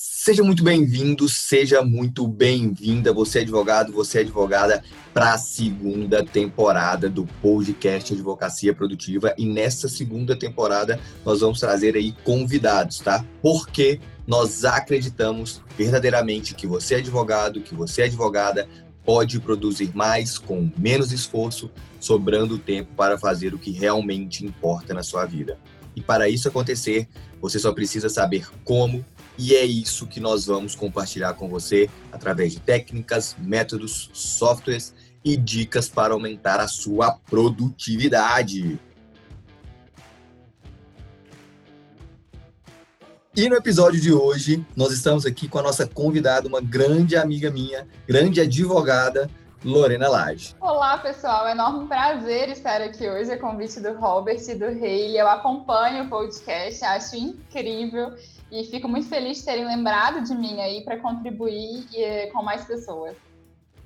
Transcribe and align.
Seja 0.00 0.44
muito 0.44 0.62
bem-vindo, 0.62 1.28
seja 1.28 1.82
muito 1.82 2.24
bem-vinda, 2.28 3.12
você 3.12 3.40
é 3.40 3.42
advogado, 3.42 3.92
você 3.92 4.18
é 4.18 4.20
advogada, 4.20 4.84
para 5.12 5.32
a 5.32 5.38
segunda 5.38 6.24
temporada 6.24 7.10
do 7.10 7.26
podcast 7.42 8.12
Advocacia 8.14 8.72
Produtiva. 8.72 9.34
E 9.36 9.44
nessa 9.44 9.88
segunda 9.88 10.38
temporada 10.38 11.00
nós 11.24 11.40
vamos 11.40 11.58
trazer 11.58 11.96
aí 11.96 12.14
convidados, 12.22 13.00
tá? 13.00 13.24
Porque 13.42 13.98
nós 14.24 14.64
acreditamos 14.64 15.60
verdadeiramente 15.76 16.54
que 16.54 16.66
você 16.66 16.94
é 16.94 16.98
advogado, 16.98 17.60
que 17.60 17.74
você 17.74 18.02
é 18.02 18.04
advogada, 18.04 18.68
pode 19.04 19.40
produzir 19.40 19.90
mais 19.96 20.38
com 20.38 20.70
menos 20.78 21.10
esforço, 21.10 21.68
sobrando 21.98 22.56
tempo 22.56 22.94
para 22.94 23.18
fazer 23.18 23.52
o 23.52 23.58
que 23.58 23.72
realmente 23.72 24.46
importa 24.46 24.94
na 24.94 25.02
sua 25.02 25.24
vida. 25.24 25.58
E 25.96 26.00
para 26.00 26.28
isso 26.28 26.46
acontecer, 26.46 27.08
você 27.40 27.58
só 27.58 27.72
precisa 27.72 28.08
saber 28.08 28.46
como, 28.62 29.04
e 29.38 29.54
é 29.54 29.64
isso 29.64 30.06
que 30.06 30.18
nós 30.18 30.46
vamos 30.46 30.74
compartilhar 30.74 31.34
com 31.34 31.48
você 31.48 31.88
através 32.10 32.52
de 32.52 32.60
técnicas, 32.60 33.36
métodos, 33.38 34.10
softwares 34.12 34.92
e 35.24 35.36
dicas 35.36 35.88
para 35.88 36.12
aumentar 36.12 36.58
a 36.58 36.66
sua 36.66 37.12
produtividade. 37.12 38.80
E 43.36 43.48
no 43.48 43.54
episódio 43.54 44.00
de 44.00 44.12
hoje, 44.12 44.66
nós 44.74 44.92
estamos 44.92 45.24
aqui 45.24 45.46
com 45.46 45.60
a 45.60 45.62
nossa 45.62 45.86
convidada, 45.86 46.48
uma 46.48 46.60
grande 46.60 47.14
amiga 47.14 47.48
minha, 47.52 47.86
grande 48.04 48.40
advogada, 48.40 49.30
Lorena 49.64 50.08
Lage. 50.08 50.54
Olá, 50.60 50.98
pessoal. 50.98 51.48
É 51.48 51.50
enorme 51.50 51.88
prazer 51.88 52.48
estar 52.48 52.80
aqui 52.80 53.08
hoje 53.08 53.32
a 53.32 53.38
convite 53.38 53.80
do 53.80 53.92
Robert 53.98 54.40
e 54.48 54.54
do 54.54 54.66
Rei. 54.66 55.20
Eu 55.20 55.28
acompanho 55.28 56.04
o 56.04 56.08
podcast, 56.08 56.84
acho 56.84 57.16
incrível 57.16 58.14
e 58.52 58.64
fico 58.64 58.88
muito 58.88 59.08
feliz 59.08 59.38
de 59.38 59.44
terem 59.44 59.66
lembrado 59.66 60.22
de 60.22 60.34
mim 60.34 60.60
aí 60.60 60.84
para 60.84 60.98
contribuir 60.98 61.86
eh, 61.92 62.30
com 62.32 62.42
mais 62.42 62.64
pessoas. 62.64 63.16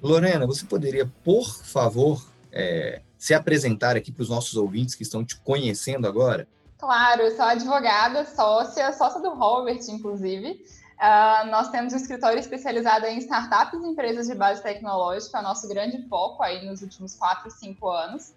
Lorena, 0.03 0.47
você 0.47 0.67
poderia, 0.67 1.11
por 1.25 1.49
favor, 1.65 2.23
é, 2.53 3.01
se 3.17 3.33
apresentar 3.33 3.97
aqui 3.97 4.13
para 4.13 4.23
os 4.23 4.29
nossos 4.29 4.57
ouvintes 4.57 4.95
que 4.95 5.03
estão 5.03 5.25
te 5.25 5.37
conhecendo 5.37 6.07
agora? 6.07 6.47
Claro, 6.77 7.23
eu 7.23 7.31
sou 7.35 7.45
advogada, 7.45 8.27
sócia, 8.27 8.93
sócia 8.93 9.23
do 9.23 9.31
Robert, 9.31 9.81
inclusive. 9.89 10.61
Uh, 11.03 11.51
nós 11.51 11.69
temos 11.71 11.93
um 11.93 11.97
escritório 11.97 12.39
especializado 12.39 13.07
em 13.07 13.19
startups 13.19 13.83
e 13.83 13.89
empresas 13.89 14.29
de 14.29 14.37
base 14.37 14.63
tecnológica, 14.63 15.43
nosso 15.43 15.67
grande 15.67 16.01
foco 16.07 16.41
aí 16.45 16.65
nos 16.65 16.81
últimos 16.81 17.17
quatro, 17.17 17.51
cinco 17.51 17.89
anos. 17.89 18.33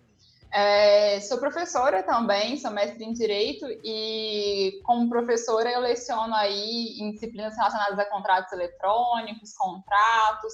É, 0.51 1.19
sou 1.19 1.37
professora 1.37 2.01
também, 2.01 2.57
sou 2.57 2.71
mestre 2.71 3.03
em 3.03 3.13
Direito 3.13 3.67
e 3.83 4.81
como 4.83 5.07
professora 5.09 5.69
eu 5.69 5.79
leciono 5.79 6.33
aí 6.33 6.97
em 6.99 7.11
disciplinas 7.11 7.55
relacionadas 7.55 7.99
a 7.99 8.05
contratos 8.05 8.51
eletrônicos, 8.51 9.53
contratos, 9.53 10.53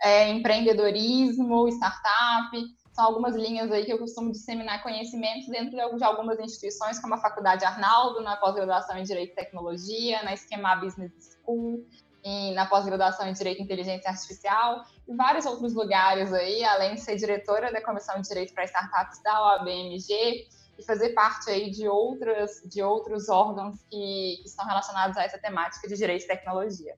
é, 0.00 0.28
empreendedorismo, 0.28 1.66
startup. 1.70 2.56
São 2.98 3.06
algumas 3.06 3.36
linhas 3.36 3.70
aí 3.70 3.84
que 3.84 3.92
eu 3.92 3.98
costumo 4.00 4.32
disseminar 4.32 4.82
conhecimento 4.82 5.48
dentro 5.48 5.70
de 5.70 6.02
algumas 6.02 6.36
instituições, 6.40 6.98
como 6.98 7.14
a 7.14 7.18
Faculdade 7.18 7.64
Arnaldo, 7.64 8.20
na 8.22 8.36
pós-graduação 8.36 8.98
em 8.98 9.04
Direito 9.04 9.30
e 9.30 9.34
Tecnologia, 9.36 10.20
na 10.24 10.34
Esquema 10.34 10.74
Business 10.74 11.12
School, 11.30 11.86
e 12.24 12.50
na 12.54 12.66
pós-graduação 12.66 13.28
em 13.28 13.32
Direito 13.32 13.60
e 13.60 13.62
Inteligência 13.62 14.10
Artificial, 14.10 14.84
e 15.06 15.14
vários 15.14 15.46
outros 15.46 15.74
lugares 15.74 16.32
aí, 16.32 16.64
além 16.64 16.96
de 16.96 17.00
ser 17.00 17.14
diretora 17.14 17.70
da 17.70 17.80
Comissão 17.80 18.20
de 18.20 18.26
Direito 18.26 18.52
para 18.52 18.64
Startups 18.64 19.22
da 19.22 19.44
OABMG, 19.44 20.48
e 20.76 20.84
fazer 20.84 21.10
parte 21.10 21.48
aí 21.50 21.70
de, 21.70 21.86
outras, 21.86 22.60
de 22.64 22.82
outros 22.82 23.28
órgãos 23.28 23.80
que, 23.88 24.40
que 24.42 24.48
estão 24.48 24.66
relacionados 24.66 25.16
a 25.16 25.22
essa 25.22 25.38
temática 25.38 25.86
de 25.86 25.94
Direito 25.94 26.24
e 26.24 26.26
Tecnologia. 26.26 26.96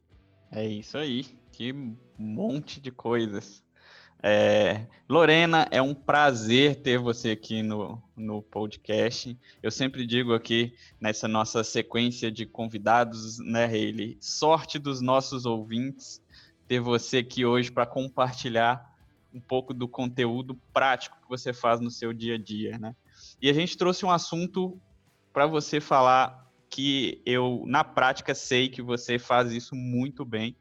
É 0.51 0.65
isso 0.65 0.97
aí, 0.97 1.25
que 1.53 1.75
monte 2.17 2.81
de 2.81 2.91
coisas. 2.91 3.63
É, 4.23 4.87
Lorena, 5.09 5.67
é 5.71 5.81
um 5.81 5.95
prazer 5.95 6.77
ter 6.77 6.99
você 6.99 7.31
aqui 7.31 7.63
no, 7.63 8.03
no 8.15 8.43
podcast. 8.43 9.39
Eu 9.63 9.71
sempre 9.71 10.07
digo 10.07 10.35
aqui 10.35 10.75
nessa 11.01 11.27
nossa 11.27 11.65
sequência 11.65 12.31
de 12.31 12.45
convidados, 12.45 13.39
né, 13.39 13.65
Hayley? 13.65 14.19
Sorte 14.21 14.79
dos 14.79 15.01
nossos 15.01 15.47
ouvintes 15.47 16.23
ter 16.69 16.81
você 16.81 17.19
aqui 17.19 17.45
hoje 17.45 17.73
para 17.73 17.87
compartilhar 17.87 18.95
um 19.33 19.41
pouco 19.41 19.73
do 19.73 19.89
conteúdo 19.89 20.55
prático 20.73 21.17
que 21.23 21.29
você 21.29 21.53
faz 21.53 21.81
no 21.81 21.91
seu 21.91 22.13
dia 22.13 22.35
a 22.35 22.39
dia, 22.39 22.79
né? 22.79 22.95
E 23.41 23.49
a 23.49 23.53
gente 23.53 23.77
trouxe 23.77 24.05
um 24.05 24.11
assunto 24.11 24.79
para 25.33 25.47
você 25.47 25.81
falar 25.81 26.47
que 26.69 27.23
eu, 27.25 27.65
na 27.67 27.83
prática, 27.83 28.35
sei 28.35 28.69
que 28.69 28.83
você 28.83 29.19
faz 29.19 29.51
isso 29.53 29.75
muito 29.75 30.25
bem, 30.25 30.57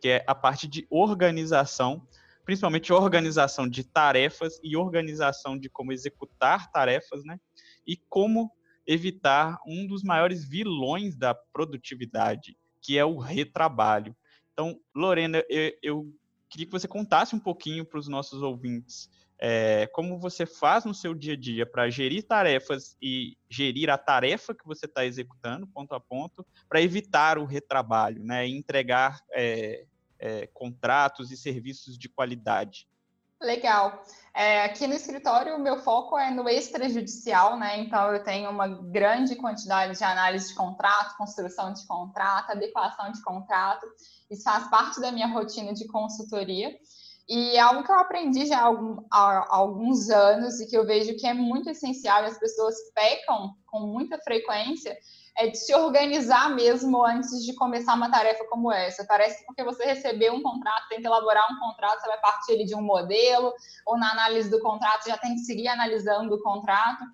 que 0.00 0.08
é 0.08 0.24
a 0.26 0.34
parte 0.34 0.66
de 0.66 0.86
organização 0.90 2.06
principalmente 2.44 2.92
organização 2.92 3.68
de 3.68 3.84
tarefas 3.84 4.60
e 4.62 4.76
organização 4.76 5.58
de 5.58 5.68
como 5.68 5.92
executar 5.92 6.70
tarefas, 6.70 7.24
né? 7.24 7.38
E 7.86 7.96
como 7.96 8.50
evitar 8.86 9.58
um 9.66 9.86
dos 9.86 10.02
maiores 10.02 10.44
vilões 10.44 11.16
da 11.16 11.34
produtividade, 11.34 12.56
que 12.80 12.98
é 12.98 13.04
o 13.04 13.18
retrabalho. 13.18 14.14
Então, 14.52 14.78
Lorena, 14.94 15.42
eu, 15.48 15.72
eu 15.82 16.14
queria 16.48 16.66
que 16.66 16.72
você 16.72 16.86
contasse 16.86 17.34
um 17.34 17.40
pouquinho 17.40 17.84
para 17.84 17.98
os 17.98 18.08
nossos 18.08 18.42
ouvintes 18.42 19.10
é, 19.38 19.86
como 19.88 20.18
você 20.18 20.46
faz 20.46 20.84
no 20.84 20.94
seu 20.94 21.14
dia 21.14 21.34
a 21.34 21.36
dia 21.36 21.66
para 21.66 21.90
gerir 21.90 22.22
tarefas 22.22 22.96
e 23.02 23.36
gerir 23.48 23.90
a 23.90 23.98
tarefa 23.98 24.54
que 24.54 24.64
você 24.64 24.86
está 24.86 25.04
executando, 25.04 25.66
ponto 25.66 25.94
a 25.94 26.00
ponto, 26.00 26.46
para 26.68 26.80
evitar 26.80 27.36
o 27.36 27.44
retrabalho, 27.44 28.22
né? 28.22 28.46
E 28.46 28.56
entregar 28.56 29.20
é, 29.32 29.84
é, 30.18 30.46
contratos 30.48 31.30
e 31.30 31.36
serviços 31.36 31.98
de 31.98 32.08
qualidade? 32.08 32.88
Legal. 33.40 34.02
É, 34.32 34.64
aqui 34.64 34.86
no 34.86 34.94
escritório, 34.94 35.54
o 35.54 35.60
meu 35.60 35.78
foco 35.78 36.18
é 36.18 36.30
no 36.30 36.48
extrajudicial, 36.48 37.58
né? 37.58 37.78
Então, 37.78 38.12
eu 38.12 38.22
tenho 38.22 38.50
uma 38.50 38.66
grande 38.66 39.36
quantidade 39.36 39.96
de 39.96 40.02
análise 40.02 40.48
de 40.48 40.54
contrato, 40.54 41.16
construção 41.16 41.72
de 41.72 41.86
contrato, 41.86 42.50
adequação 42.50 43.12
de 43.12 43.22
contrato. 43.22 43.86
Isso 44.30 44.42
faz 44.42 44.68
parte 44.68 45.00
da 45.00 45.12
minha 45.12 45.28
rotina 45.28 45.72
de 45.72 45.86
consultoria. 45.86 46.74
E 47.28 47.56
é 47.56 47.60
algo 47.60 47.84
que 47.84 47.92
eu 47.92 47.98
aprendi 47.98 48.46
já 48.46 48.60
há, 48.60 48.70
há 49.10 49.56
alguns 49.56 50.10
anos 50.10 50.60
e 50.60 50.66
que 50.66 50.76
eu 50.76 50.84
vejo 50.84 51.16
que 51.16 51.26
é 51.26 51.32
muito 51.32 51.70
essencial 51.70 52.22
e 52.22 52.26
as 52.26 52.38
pessoas 52.38 52.74
pecam 52.94 53.54
com 53.66 53.80
muita 53.80 54.18
frequência 54.18 54.96
é 55.36 55.48
de 55.48 55.58
se 55.58 55.74
organizar 55.74 56.54
mesmo 56.54 57.04
antes 57.04 57.44
de 57.44 57.54
começar 57.54 57.94
uma 57.94 58.10
tarefa 58.10 58.44
como 58.44 58.70
essa. 58.70 59.04
Parece 59.06 59.40
que 59.40 59.46
porque 59.46 59.64
você 59.64 59.84
recebeu 59.84 60.32
um 60.32 60.42
contrato, 60.42 60.88
tem 60.88 61.00
que 61.00 61.06
elaborar 61.06 61.44
um 61.52 61.58
contrato, 61.58 62.00
você 62.00 62.08
vai 62.08 62.20
partir 62.20 62.64
de 62.64 62.74
um 62.74 62.82
modelo, 62.82 63.52
ou 63.84 63.98
na 63.98 64.12
análise 64.12 64.48
do 64.48 64.60
contrato 64.60 65.08
já 65.08 65.18
tem 65.18 65.34
que 65.34 65.40
seguir 65.40 65.68
analisando 65.68 66.34
o 66.34 66.42
contrato. 66.42 67.04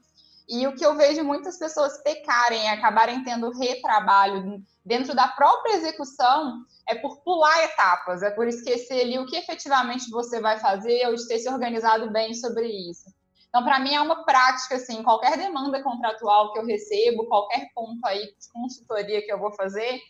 E 0.48 0.66
o 0.66 0.74
que 0.74 0.84
eu 0.84 0.96
vejo 0.96 1.22
muitas 1.22 1.58
pessoas 1.58 2.02
pecarem, 2.02 2.68
acabarem 2.68 3.22
tendo 3.22 3.50
retrabalho 3.50 4.62
dentro 4.84 5.14
da 5.14 5.28
própria 5.28 5.74
execução, 5.74 6.64
é 6.88 6.96
por 6.96 7.22
pular 7.22 7.64
etapas, 7.64 8.22
é 8.22 8.30
por 8.30 8.48
esquecer 8.48 9.02
ali 9.02 9.18
o 9.18 9.26
que 9.26 9.36
efetivamente 9.36 10.10
você 10.10 10.40
vai 10.40 10.58
fazer 10.58 11.06
ou 11.06 11.14
de 11.14 11.26
ter 11.28 11.38
se 11.38 11.48
organizado 11.48 12.10
bem 12.10 12.34
sobre 12.34 12.66
isso. 12.66 13.08
Então, 13.50 13.64
para 13.64 13.80
mim, 13.80 13.92
é 13.92 14.00
uma 14.00 14.24
prática, 14.24 14.76
assim, 14.76 15.02
qualquer 15.02 15.36
demanda 15.36 15.82
contratual 15.82 16.52
que 16.52 16.60
eu 16.60 16.64
recebo, 16.64 17.26
qualquer 17.26 17.68
ponto 17.74 17.98
aí 18.06 18.20
de 18.20 18.52
consultoria 18.52 19.20
que 19.22 19.32
eu 19.32 19.40
vou 19.40 19.52
fazer, 19.52 20.00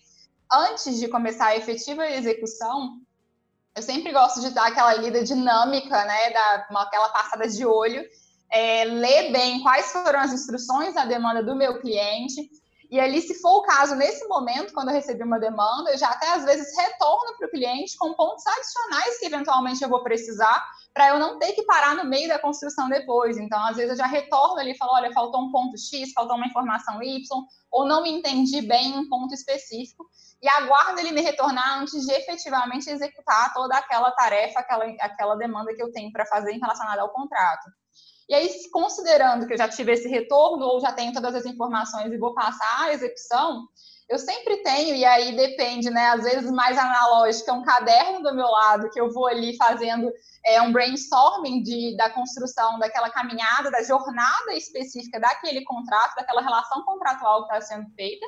antes 0.53 1.01
de 1.01 1.09
começar 1.09 1.47
a 1.47 1.57
efetiva 1.57 2.07
execução, 2.07 3.01
eu 3.75 3.83
sempre 3.83 4.13
gosto 4.13 4.43
de 4.43 4.51
dar 4.51 4.67
aquela 4.67 4.93
lida 4.95 5.25
dinâmica, 5.25 6.05
né, 6.05 6.31
da, 6.31 6.67
aquela 6.83 7.09
passada 7.09 7.49
de 7.49 7.65
olho, 7.65 8.05
é, 8.51 8.85
ler 8.85 9.33
bem 9.33 9.63
quais 9.63 9.91
foram 9.91 10.21
as 10.21 10.35
instruções 10.35 10.95
da 10.95 11.07
demanda 11.07 11.43
do 11.43 11.57
meu 11.57 11.81
cliente, 11.81 12.51
e 12.91 12.99
ali, 12.99 13.23
se 13.23 13.41
for 13.41 13.59
o 13.59 13.63
caso, 13.63 13.95
nesse 13.95 14.27
momento, 14.27 14.75
quando 14.75 14.89
eu 14.89 14.95
recebi 14.95 15.23
uma 15.23 15.39
demanda, 15.39 15.93
eu 15.93 15.99
já 15.99 16.09
até 16.09 16.33
às 16.33 16.45
vezes 16.45 16.77
retorno 16.77 17.37
para 17.39 17.47
o 17.47 17.51
cliente 17.51 17.97
com 17.97 18.15
pontos 18.15 18.45
adicionais 18.45 19.19
que 19.19 19.27
eventualmente 19.27 19.81
eu 19.81 19.89
vou 19.89 20.03
precisar, 20.03 20.67
para 20.93 21.11
eu 21.11 21.19
não 21.21 21.39
ter 21.39 21.53
que 21.53 21.63
parar 21.63 21.95
no 21.95 22.05
meio 22.05 22.27
da 22.27 22.41
construção 22.41 22.89
depois. 22.89 23.39
Então, 23.39 23.65
às 23.65 23.77
vezes, 23.77 23.93
eu 23.93 23.97
já 23.97 24.07
retorno 24.07 24.59
ali 24.59 24.73
e 24.73 24.77
falo: 24.77 24.93
olha, 24.95 25.13
faltou 25.13 25.41
um 25.41 25.53
ponto 25.53 25.79
X, 25.79 26.13
faltou 26.13 26.37
uma 26.37 26.47
informação 26.47 27.01
Y, 27.01 27.21
ou 27.71 27.87
não 27.87 28.03
me 28.03 28.11
entendi 28.11 28.61
bem 28.61 28.99
um 28.99 29.09
ponto 29.09 29.33
específico, 29.33 30.05
e 30.43 30.49
aguardo 30.49 30.99
ele 30.99 31.13
me 31.13 31.21
retornar 31.21 31.81
antes 31.81 32.05
de 32.05 32.13
efetivamente 32.13 32.91
executar 32.91 33.55
toda 33.55 33.77
aquela 33.77 34.11
tarefa, 34.11 34.59
aquela, 34.59 34.85
aquela 35.01 35.37
demanda 35.37 35.73
que 35.73 35.83
eu 35.83 35.93
tenho 35.93 36.11
para 36.11 36.27
fazer 36.27 36.53
relacionada 36.55 37.03
ao 37.03 37.11
contrato. 37.11 37.71
E 38.31 38.35
aí, 38.35 38.49
considerando 38.71 39.45
que 39.45 39.55
eu 39.55 39.59
já 39.59 39.69
tive 39.69 39.91
esse 39.91 40.07
retorno 40.07 40.65
ou 40.65 40.81
já 40.81 40.93
tenho 40.93 41.13
todas 41.13 41.35
as 41.35 41.45
informações 41.45 42.13
e 42.13 42.17
vou 42.17 42.33
passar 42.33 42.83
a 42.83 42.93
execução, 42.93 43.67
eu 44.09 44.21
sempre 44.21 44.59
tenho, 44.59 44.95
e 44.95 45.05
aí 45.05 45.35
depende, 45.35 45.91
né? 45.91 46.11
Às 46.11 46.23
vezes 46.23 46.49
mais 46.49 46.79
analógico, 46.79 47.51
é 47.51 47.53
um 47.53 47.65
caderno 47.65 48.23
do 48.23 48.33
meu 48.33 48.47
lado, 48.47 48.89
que 48.91 49.01
eu 49.01 49.13
vou 49.13 49.27
ali 49.27 49.57
fazendo 49.57 50.13
é, 50.47 50.63
um 50.63 50.71
brainstorming 50.71 51.61
de, 51.61 51.97
da 51.97 52.09
construção 52.11 52.79
daquela 52.79 53.11
caminhada, 53.11 53.69
da 53.69 53.83
jornada 53.83 54.55
específica 54.55 55.19
daquele 55.19 55.65
contrato, 55.65 56.15
daquela 56.15 56.41
relação 56.41 56.85
contratual 56.85 57.49
que 57.49 57.53
está 57.53 57.61
sendo 57.67 57.91
feita, 57.97 58.25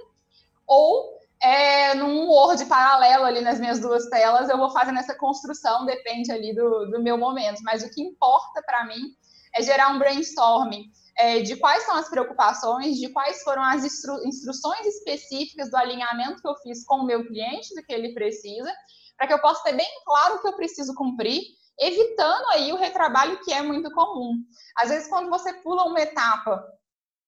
ou 0.67 1.17
é, 1.41 1.95
num 1.95 2.27
Word 2.27 2.65
paralelo 2.65 3.25
ali 3.25 3.41
nas 3.41 3.61
minhas 3.61 3.79
duas 3.79 4.09
telas, 4.09 4.49
eu 4.49 4.59
vou 4.59 4.71
fazendo 4.71 4.99
essa 4.99 5.15
construção, 5.15 5.87
depende 5.87 6.33
ali 6.33 6.53
do, 6.53 6.91
do 6.91 7.01
meu 7.01 7.17
momento. 7.17 7.63
Mas 7.63 7.85
o 7.85 7.91
que 7.91 8.03
importa 8.03 8.61
para 8.67 8.85
mim 8.85 9.15
é 9.55 9.63
gerar 9.63 9.89
um 9.91 9.99
brainstorming 9.99 10.91
é, 11.19 11.41
de 11.41 11.57
quais 11.57 11.85
são 11.85 11.97
as 11.97 12.09
preocupações, 12.09 12.97
de 12.97 13.09
quais 13.11 13.43
foram 13.43 13.63
as 13.63 13.85
instru 13.85 14.27
instruções 14.27 14.87
específicas 14.87 15.71
do 15.71 15.77
alinhamento 15.77 16.41
que 16.41 16.49
eu 16.49 16.57
fiz 16.57 16.85
com 16.85 16.97
o 16.97 17.07
meu 17.07 17.27
cliente, 17.27 17.75
do 17.75 17.83
que 17.83 17.93
ele 17.93 18.15
precisa, 18.15 18.73
para 19.17 19.27
que 19.27 19.35
eu 19.35 19.41
possa 19.41 19.63
ter 19.65 19.75
bem 19.75 19.89
claro 20.05 20.37
o 20.37 20.41
que 20.41 20.49
eu 20.49 20.57
preciso 20.57 20.95
cumprir, 20.95 21.43
evitando 21.79 22.47
aí 22.49 22.73
o 22.73 22.77
retrabalho 22.77 23.41
que 23.45 23.53
é 23.53 23.63
muito 23.63 23.91
comum. 23.93 24.35
Às 24.77 24.91
vezes, 24.91 25.09
quando 25.09 25.29
você 25.29 25.53
pula 25.55 25.85
uma 25.85 26.01
etapa 26.01 26.65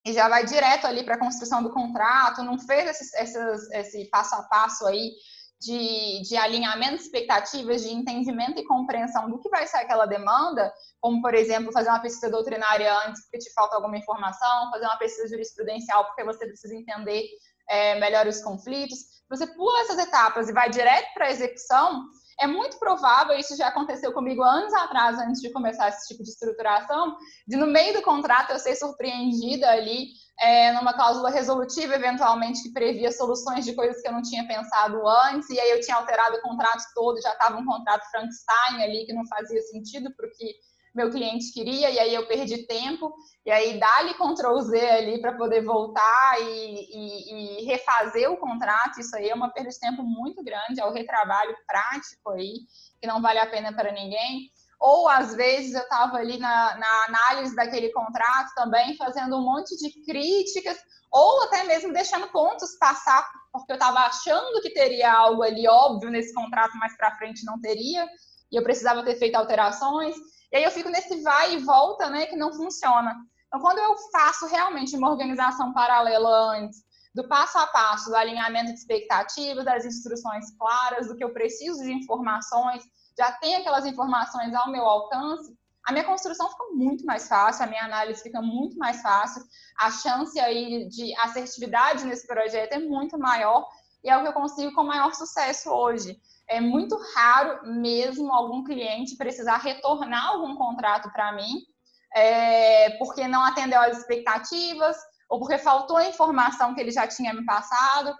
e 0.04 0.12
já 0.12 0.28
vai 0.28 0.44
direto 0.44 0.86
ali 0.86 1.02
para 1.02 1.14
a 1.14 1.20
construção 1.20 1.62
do 1.62 1.72
contrato, 1.72 2.42
não 2.42 2.58
fez 2.58 3.00
esse, 3.00 3.16
esse 3.72 4.04
passo 4.10 4.34
a 4.34 4.42
passo 4.44 4.86
aí 4.86 5.12
de, 5.64 6.22
de 6.22 6.37
alinhamento 6.37 6.96
de 6.96 7.02
expectativas, 7.02 7.82
de 7.82 7.93
entendimento 7.93 8.61
e 8.61 8.64
compreensão 8.64 9.31
do 9.31 9.38
que 9.38 9.49
vai 9.49 9.66
ser 9.66 9.78
aquela 9.78 10.06
demanda, 10.06 10.72
como, 11.00 11.22
por 11.22 11.34
exemplo, 11.34 11.72
fazer 11.72 11.88
uma 11.88 12.00
pesquisa 12.00 12.31
doutrinária 12.31 12.94
antes 13.06 13.22
porque 13.22 13.38
te 13.38 13.52
falta 13.52 13.76
alguma 13.76 13.96
informação, 13.96 14.70
fazer 14.70 14.84
uma 14.84 14.99
pesquisa 14.99 15.28
jurisprudencial 15.28 16.05
porque 16.06 16.25
você 16.25 16.46
precisa 16.46 16.75
entender 16.75 17.25
é, 17.69 17.99
melhor 17.99 18.26
os 18.26 18.43
conflitos. 18.43 18.99
Você 19.31 19.46
pula 19.46 19.81
essas 19.81 19.99
etapas 19.99 20.49
e 20.49 20.52
vai 20.52 20.69
direto 20.69 21.12
para 21.14 21.26
a 21.26 21.31
execução, 21.31 22.05
é 22.40 22.46
muito 22.46 22.78
provável, 22.78 23.36
isso 23.38 23.56
já 23.56 23.69
aconteceu 23.69 24.12
comigo 24.12 24.42
anos 24.42 24.72
atrás, 24.75 25.19
antes 25.19 25.40
de 25.40 25.52
começar 25.52 25.88
esse 25.88 26.08
tipo 26.08 26.22
de 26.22 26.31
estruturação, 26.31 27.16
de 27.46 27.56
no 27.56 27.66
meio 27.66 27.94
do 27.94 28.02
contrato 28.02 28.50
eu 28.50 28.58
ser 28.58 28.75
surpreendida 28.76 29.70
ali 29.70 30.08
é, 30.40 30.72
numa 30.72 30.92
cláusula 30.92 31.31
resolutiva, 31.31 31.94
eventualmente, 31.94 32.62
que 32.62 32.72
previa 32.72 33.12
soluções 33.12 33.64
de 33.64 33.75
coisas 33.75 34.00
que 34.02 34.08
eu 34.08 34.12
não 34.12 34.22
tinha 34.22 34.46
pensado 34.46 35.00
antes, 35.06 35.48
e 35.50 35.60
aí 35.60 35.70
eu 35.70 35.81
tinha 35.81 35.96
alterado 35.96 36.36
o 36.36 36.42
contrato 36.42 36.82
todo, 36.94 37.20
já 37.20 37.31
estava 37.31 37.56
um 37.56 37.64
contrato 37.64 38.10
Frankenstein 38.10 38.82
ali 38.82 39.06
que 39.06 39.12
não 39.12 39.26
fazia 39.26 39.60
sentido 39.62 40.14
para 40.16 40.26
o 40.26 40.31
que 40.31 40.54
meu 40.94 41.11
cliente 41.11 41.52
queria, 41.52 41.91
e 41.91 41.99
aí 41.99 42.14
eu 42.14 42.26
perdi 42.26 42.67
tempo, 42.67 43.12
e 43.44 43.50
aí 43.50 43.79
dá-lhe 43.79 44.14
Ctrl 44.14 44.61
Z 44.61 44.91
ali 44.91 45.20
para 45.20 45.37
poder 45.37 45.62
voltar 45.62 46.41
e, 46.41 46.44
e, 46.44 47.62
e, 47.62 47.64
refazer 47.64 48.31
o 48.31 48.37
contrato, 48.37 49.00
isso 49.00 49.17
aí 49.17 49.29
é 49.29 49.35
uma 49.35 49.50
perda 49.50 49.70
de 49.70 49.81
tempo 49.81 50.02
muito 50.02 50.43
grande, 50.44 50.81
é 50.81 50.85
o 50.85 50.93
retrabalho 50.93 51.56
prático 51.67 52.31
aí, 52.31 52.61
que 53.00 53.06
não 53.06 53.20
vale 53.20 53.38
a 53.38 53.50
pena 53.50 53.73
para 53.73 53.93
ninguém 53.93 54.50
ou 54.85 55.08
às 55.08 55.35
vezes 55.35 55.75
eu 55.75 55.81
estava 55.81 56.19
ali 56.19 56.37
na, 56.37 56.76
na, 56.76 57.05
análise 57.06 57.56
daquele 57.56 57.91
contrato 57.91 58.52
também, 58.55 58.94
fazendo 58.99 59.38
um 59.38 59.43
monte 59.43 59.75
de 59.79 59.91
críticas, 60.05 60.76
ou 61.11 61.44
até 61.44 61.64
mesmo 61.64 61.91
deixando 61.91 62.29
pontos 62.29 62.76
passar, 62.79 63.26
porque 63.50 63.73
eu 63.73 63.76
estava 63.76 64.00
achando 64.00 64.61
que 64.61 64.75
teria 64.75 65.11
algo 65.11 65.43
ali 65.43 65.67
óbvio 65.67 66.11
nesse 66.11 66.35
contrato, 66.35 66.76
mas 66.79 66.94
para 66.99 67.17
frente 67.17 67.46
não 67.46 67.58
teria, 67.61 68.06
e 68.52 68.56
eu 68.56 68.62
precisava 68.62 69.02
ter 69.02 69.17
feito 69.17 69.37
alterações. 69.37 70.17
E 70.54 70.58
aí 70.58 70.62
eu 70.62 70.70
fico 70.70 70.88
nesse 70.88 71.20
vai 71.20 71.54
e 71.54 71.64
volta, 71.64 72.08
né, 72.08 72.26
que 72.26 72.36
não 72.36 72.52
funciona. 72.52 73.16
Então, 73.48 73.58
quando 73.60 73.78
eu 73.80 73.96
faço 74.12 74.46
realmente 74.46 74.96
uma 74.96 75.10
organização 75.10 75.72
paralela 75.72 76.56
antes, 76.56 76.78
do 77.12 77.26
passo 77.26 77.58
a 77.58 77.66
passo, 77.66 78.08
do 78.08 78.14
alinhamento 78.14 78.72
de 78.72 78.78
expectativas, 78.78 79.64
das 79.64 79.84
instruções 79.84 80.56
claras, 80.56 81.08
do 81.08 81.16
que 81.16 81.24
eu 81.24 81.32
preciso 81.32 81.82
de 81.82 81.92
informações, 81.92 82.84
já 83.18 83.32
tem 83.32 83.56
aquelas 83.56 83.84
informações 83.84 84.54
ao 84.54 84.70
meu 84.70 84.84
alcance, 84.84 85.52
a 85.88 85.92
minha 85.92 86.04
construção 86.04 86.48
fica 86.48 86.64
muito 86.72 87.04
mais 87.04 87.26
fácil, 87.26 87.64
a 87.64 87.66
minha 87.66 87.84
análise 87.84 88.22
fica 88.22 88.40
muito 88.40 88.78
mais 88.78 89.02
fácil, 89.02 89.42
a 89.76 89.90
chance 89.90 90.38
aí 90.38 90.88
de 90.88 91.12
assertividade 91.16 92.04
nesse 92.04 92.28
projeto 92.28 92.74
é 92.74 92.78
muito 92.78 93.18
maior 93.18 93.68
e 94.04 94.08
é 94.08 94.16
o 94.16 94.22
que 94.22 94.28
eu 94.28 94.32
consigo 94.32 94.72
com 94.72 94.84
maior 94.84 95.12
sucesso 95.14 95.68
hoje. 95.68 96.16
É 96.49 96.61
muito 96.61 96.96
raro 97.14 97.67
mesmo 97.67 98.32
algum 98.32 98.64
cliente 98.64 99.17
precisar 99.17 99.58
retornar 99.58 100.26
algum 100.26 100.55
contrato 100.56 101.11
para 101.12 101.32
mim, 101.32 101.61
é, 102.14 102.91
porque 102.99 103.26
não 103.26 103.43
atendeu 103.43 103.81
às 103.81 103.99
expectativas, 103.99 104.96
ou 105.29 105.38
porque 105.38 105.58
faltou 105.58 105.96
a 105.96 106.06
informação 106.06 106.75
que 106.75 106.81
ele 106.81 106.91
já 106.91 107.06
tinha 107.06 107.32
me 107.32 107.44
passado, 107.44 108.14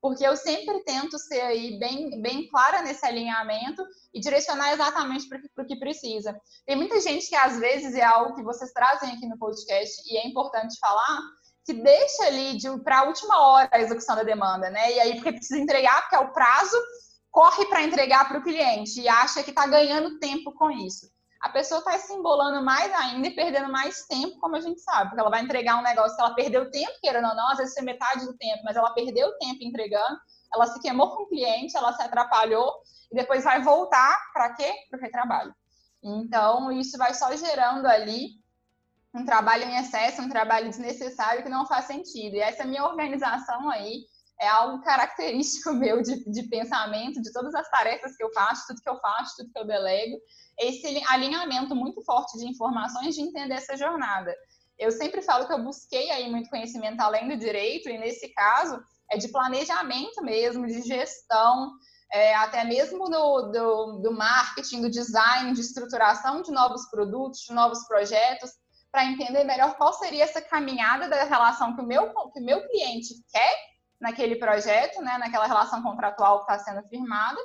porque 0.00 0.26
eu 0.26 0.36
sempre 0.36 0.82
tento 0.84 1.18
ser 1.18 1.40
aí 1.42 1.78
bem, 1.78 2.20
bem 2.22 2.48
clara 2.48 2.82
nesse 2.82 3.04
alinhamento 3.04 3.84
e 4.14 4.20
direcionar 4.20 4.72
exatamente 4.72 5.28
para 5.28 5.64
o 5.64 5.66
que 5.66 5.78
precisa. 5.78 6.34
Tem 6.66 6.76
muita 6.76 7.00
gente 7.00 7.28
que 7.28 7.36
às 7.36 7.58
vezes 7.58 7.94
é 7.94 8.02
algo 8.02 8.34
que 8.34 8.42
vocês 8.42 8.72
trazem 8.72 9.12
aqui 9.12 9.26
no 9.26 9.38
podcast 9.38 10.02
e 10.06 10.16
é 10.16 10.26
importante 10.26 10.78
falar, 10.80 11.20
que 11.66 11.74
deixa 11.74 12.24
ali 12.24 12.56
de, 12.56 12.68
para 12.82 13.00
a 13.00 13.04
última 13.04 13.38
hora 13.46 13.68
a 13.70 13.80
execução 13.80 14.16
da 14.16 14.22
demanda, 14.22 14.70
né? 14.70 14.92
E 14.92 15.00
aí 15.00 15.14
porque 15.16 15.32
precisa 15.32 15.60
entregar, 15.60 16.00
porque 16.02 16.16
é 16.16 16.20
o 16.20 16.32
prazo, 16.32 16.76
corre 17.30 17.66
para 17.66 17.82
entregar 17.82 18.28
para 18.28 18.38
o 18.38 18.42
cliente 18.42 19.00
e 19.00 19.08
acha 19.08 19.42
que 19.42 19.50
está 19.50 19.66
ganhando 19.66 20.18
tempo 20.18 20.52
com 20.52 20.70
isso 20.70 21.10
a 21.40 21.48
pessoa 21.48 21.78
está 21.78 21.98
se 21.98 22.12
embolando 22.12 22.62
mais 22.62 22.92
ainda 22.92 23.26
e 23.26 23.34
perdendo 23.34 23.72
mais 23.72 24.04
tempo, 24.04 24.38
como 24.38 24.56
a 24.56 24.60
gente 24.60 24.80
sabe, 24.80 25.08
porque 25.08 25.20
ela 25.20 25.30
vai 25.30 25.40
entregar 25.40 25.78
um 25.78 25.82
negócio 25.82 26.14
que 26.14 26.20
ela 26.20 26.34
perdeu 26.34 26.70
tempo, 26.70 26.92
querendo 27.00 27.28
ou 27.28 27.34
não, 27.34 27.50
às 27.50 27.56
vezes 27.56 27.76
é 27.78 27.82
metade 27.82 28.26
do 28.26 28.36
tempo, 28.36 28.62
mas 28.62 28.76
ela 28.76 28.92
perdeu 28.92 29.32
tempo 29.38 29.64
entregando, 29.64 30.18
ela 30.52 30.66
se 30.66 30.78
queimou 30.80 31.16
com 31.16 31.22
o 31.22 31.28
cliente, 31.28 31.74
ela 31.76 31.94
se 31.94 32.02
atrapalhou, 32.02 32.82
e 33.10 33.16
depois 33.16 33.42
vai 33.42 33.62
voltar 33.62 34.18
para 34.34 34.54
quê? 34.54 34.70
Para 34.90 34.98
o 34.98 35.02
retrabalho. 35.02 35.54
Então, 36.02 36.70
isso 36.72 36.98
vai 36.98 37.14
só 37.14 37.34
gerando 37.34 37.86
ali 37.86 38.32
um 39.14 39.24
trabalho 39.24 39.64
em 39.64 39.76
excesso, 39.76 40.20
um 40.20 40.28
trabalho 40.28 40.68
desnecessário 40.68 41.42
que 41.42 41.48
não 41.48 41.66
faz 41.66 41.86
sentido. 41.86 42.36
E 42.36 42.40
essa 42.40 42.64
minha 42.64 42.84
organização 42.84 43.68
aí 43.70 44.04
é 44.40 44.48
algo 44.48 44.82
característico 44.82 45.72
meu 45.74 46.02
de, 46.02 46.24
de 46.30 46.42
pensamento, 46.44 47.20
de 47.20 47.32
todas 47.32 47.54
as 47.54 47.68
tarefas 47.70 48.16
que 48.16 48.24
eu 48.24 48.32
faço, 48.32 48.66
tudo 48.66 48.80
que 48.80 48.88
eu 48.88 48.98
faço, 48.98 49.36
tudo 49.36 49.52
que 49.52 49.58
eu 49.58 49.66
delego 49.66 50.18
esse 50.60 51.02
alinhamento 51.08 51.74
muito 51.74 52.02
forte 52.04 52.38
de 52.38 52.46
informações 52.46 53.14
de 53.14 53.22
entender 53.22 53.54
essa 53.54 53.76
jornada. 53.76 54.34
Eu 54.78 54.90
sempre 54.90 55.22
falo 55.22 55.46
que 55.46 55.52
eu 55.52 55.62
busquei 55.62 56.10
aí 56.10 56.30
muito 56.30 56.50
conhecimento 56.50 57.00
além 57.00 57.28
do 57.28 57.36
direito, 57.36 57.88
e 57.88 57.98
nesse 57.98 58.32
caso 58.32 58.80
é 59.10 59.16
de 59.16 59.28
planejamento 59.28 60.22
mesmo, 60.22 60.66
de 60.66 60.82
gestão, 60.82 61.72
é, 62.12 62.34
até 62.34 62.64
mesmo 62.64 63.08
do, 63.08 63.42
do, 63.52 64.00
do, 64.02 64.12
marketing, 64.12 64.82
do 64.82 64.90
design, 64.90 65.52
de 65.52 65.60
estruturação 65.60 66.42
de 66.42 66.50
novos 66.50 66.88
produtos, 66.90 67.40
de 67.40 67.54
novos 67.54 67.86
projetos, 67.86 68.50
para 68.90 69.04
entender 69.04 69.44
melhor 69.44 69.76
qual 69.76 69.92
seria 69.92 70.24
essa 70.24 70.40
caminhada 70.40 71.08
da 71.08 71.24
relação 71.24 71.74
que 71.76 71.82
o 71.82 71.86
meu, 71.86 72.12
que 72.32 72.40
o 72.40 72.44
meu 72.44 72.66
cliente 72.68 73.14
quer 73.30 73.54
naquele 74.00 74.36
projeto, 74.36 75.02
né, 75.02 75.18
naquela 75.18 75.46
relação 75.46 75.82
contratual 75.82 76.44
que 76.44 76.52
está 76.52 76.64
sendo 76.64 76.86
firmada, 76.88 77.38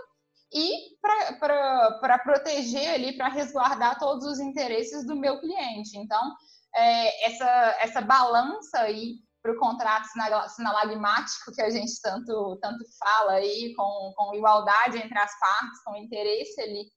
e 0.54 0.98
para 1.02 2.20
proteger 2.20 2.94
ali, 2.94 3.18
para 3.18 3.28
resguardar 3.28 4.00
todos 4.00 4.26
os 4.26 4.40
interesses 4.40 5.06
do 5.06 5.16
meu 5.16 5.40
cliente. 5.40 5.98
Então, 5.98 6.34
é, 6.76 7.26
essa, 7.26 7.78
essa 7.82 8.02
balança 8.02 8.80
aí 8.80 9.16
para 9.42 9.52
o 9.52 9.60
contrato 9.60 10.08
sinalagmático 10.50 11.52
que 11.54 11.62
a 11.62 11.70
gente 11.70 12.02
tanto, 12.02 12.58
tanto 12.62 12.84
fala 12.98 13.34
aí, 13.34 13.74
com, 13.76 14.14
com 14.16 14.36
igualdade 14.36 14.98
entre 14.98 15.18
as 15.20 15.40
partes, 15.40 15.84
com 15.84 15.96
interesse 15.96 16.60
ali 16.62 16.90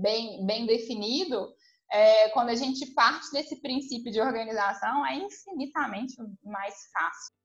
bem, 0.00 0.46
bem 0.46 0.66
definido, 0.66 1.52
é, 1.92 2.28
quando 2.30 2.50
a 2.50 2.54
gente 2.54 2.86
parte 2.94 3.30
desse 3.32 3.60
princípio 3.60 4.10
de 4.10 4.20
organização, 4.20 5.04
é 5.06 5.14
infinitamente 5.16 6.16
mais 6.44 6.74
fácil. 6.92 7.35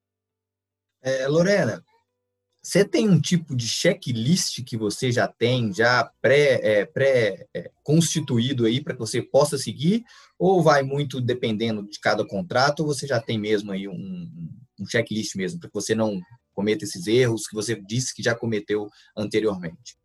É, 1.01 1.27
Lorena, 1.27 1.84
você 2.62 2.86
tem 2.86 3.10
um 3.10 3.20
tipo 3.20 3.55
de 3.55 3.67
checklist 3.67 4.63
que 4.63 4.77
você 4.77 5.12
já 5.12 5.27
tem, 5.27 5.74
já 5.74 6.03
pré-constituído 6.22 8.63
é, 8.63 8.67
pré, 8.67 8.70
é, 8.70 8.74
aí 8.75 8.84
para 8.84 8.93
que 8.93 9.00
você 9.00 9.20
possa 9.20 9.58
seguir? 9.58 10.05
Ou 10.38 10.62
vai 10.62 10.84
muito 10.84 11.20
dependendo 11.20 11.81
de 11.89 12.00
cada 12.00 12.24
contrato, 12.25 12.81
ou 12.81 12.88
você 12.88 13.08
já 13.08 13.20
tem 13.20 13.39
mesmo 13.39 13.72
aí 13.72 13.88
um, 13.88 14.29
um 14.79 14.86
checklist 14.86 15.36
mesmo, 15.36 15.60
para 15.60 15.70
que 15.70 15.74
você 15.74 15.96
não 15.96 16.22
cometa 16.53 16.84
esses 16.84 17.08
erros 17.08 17.48
que 17.48 17.55
você 17.55 17.81
disse 17.81 18.13
que 18.13 18.22
já 18.22 18.36
cometeu 18.36 18.88
anteriormente? 19.17 19.98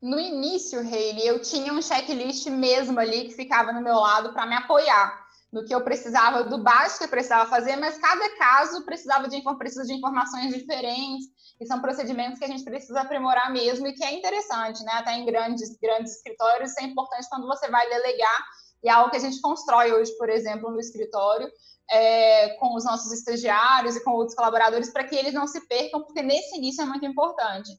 No 0.00 0.20
início, 0.20 0.78
Hayley, 0.78 1.26
eu 1.26 1.42
tinha 1.42 1.72
um 1.72 1.82
checklist 1.82 2.46
mesmo 2.46 3.00
ali 3.00 3.24
que 3.24 3.34
ficava 3.34 3.72
no 3.72 3.82
meu 3.82 3.96
lado 3.96 4.32
para 4.32 4.46
me 4.46 4.54
apoiar 4.54 5.25
no 5.52 5.64
que 5.64 5.74
eu 5.74 5.82
precisava, 5.82 6.44
do 6.44 6.62
básico 6.62 6.98
que 6.98 7.04
eu 7.04 7.08
precisava 7.08 7.48
fazer, 7.48 7.76
mas 7.76 7.98
cada 7.98 8.36
caso 8.36 8.84
precisava 8.84 9.28
de, 9.28 9.42
precisa 9.56 9.84
de 9.84 9.94
informações 9.94 10.52
diferentes, 10.52 11.26
e 11.60 11.66
são 11.66 11.80
procedimentos 11.80 12.38
que 12.38 12.44
a 12.44 12.48
gente 12.48 12.64
precisa 12.64 13.00
aprimorar 13.00 13.50
mesmo, 13.52 13.86
e 13.86 13.94
que 13.94 14.04
é 14.04 14.12
interessante, 14.12 14.82
né? 14.84 14.92
Até 14.94 15.14
em 15.14 15.24
grandes, 15.24 15.76
grandes 15.80 16.16
escritórios, 16.16 16.70
isso 16.70 16.80
é 16.80 16.84
importante 16.84 17.28
quando 17.30 17.46
você 17.46 17.68
vai 17.70 17.88
delegar, 17.88 18.44
e 18.82 18.88
é 18.88 18.92
algo 18.92 19.10
que 19.10 19.16
a 19.16 19.20
gente 19.20 19.40
constrói 19.40 19.92
hoje, 19.92 20.16
por 20.18 20.28
exemplo, 20.28 20.70
no 20.70 20.80
escritório, 20.80 21.50
é, 21.90 22.50
com 22.58 22.74
os 22.74 22.84
nossos 22.84 23.12
estagiários 23.12 23.96
e 23.96 24.04
com 24.04 24.10
outros 24.10 24.36
colaboradores, 24.36 24.92
para 24.92 25.04
que 25.04 25.14
eles 25.14 25.32
não 25.32 25.46
se 25.46 25.66
percam, 25.66 26.02
porque 26.02 26.22
nesse 26.22 26.56
início 26.56 26.82
é 26.82 26.86
muito 26.86 27.06
importante. 27.06 27.70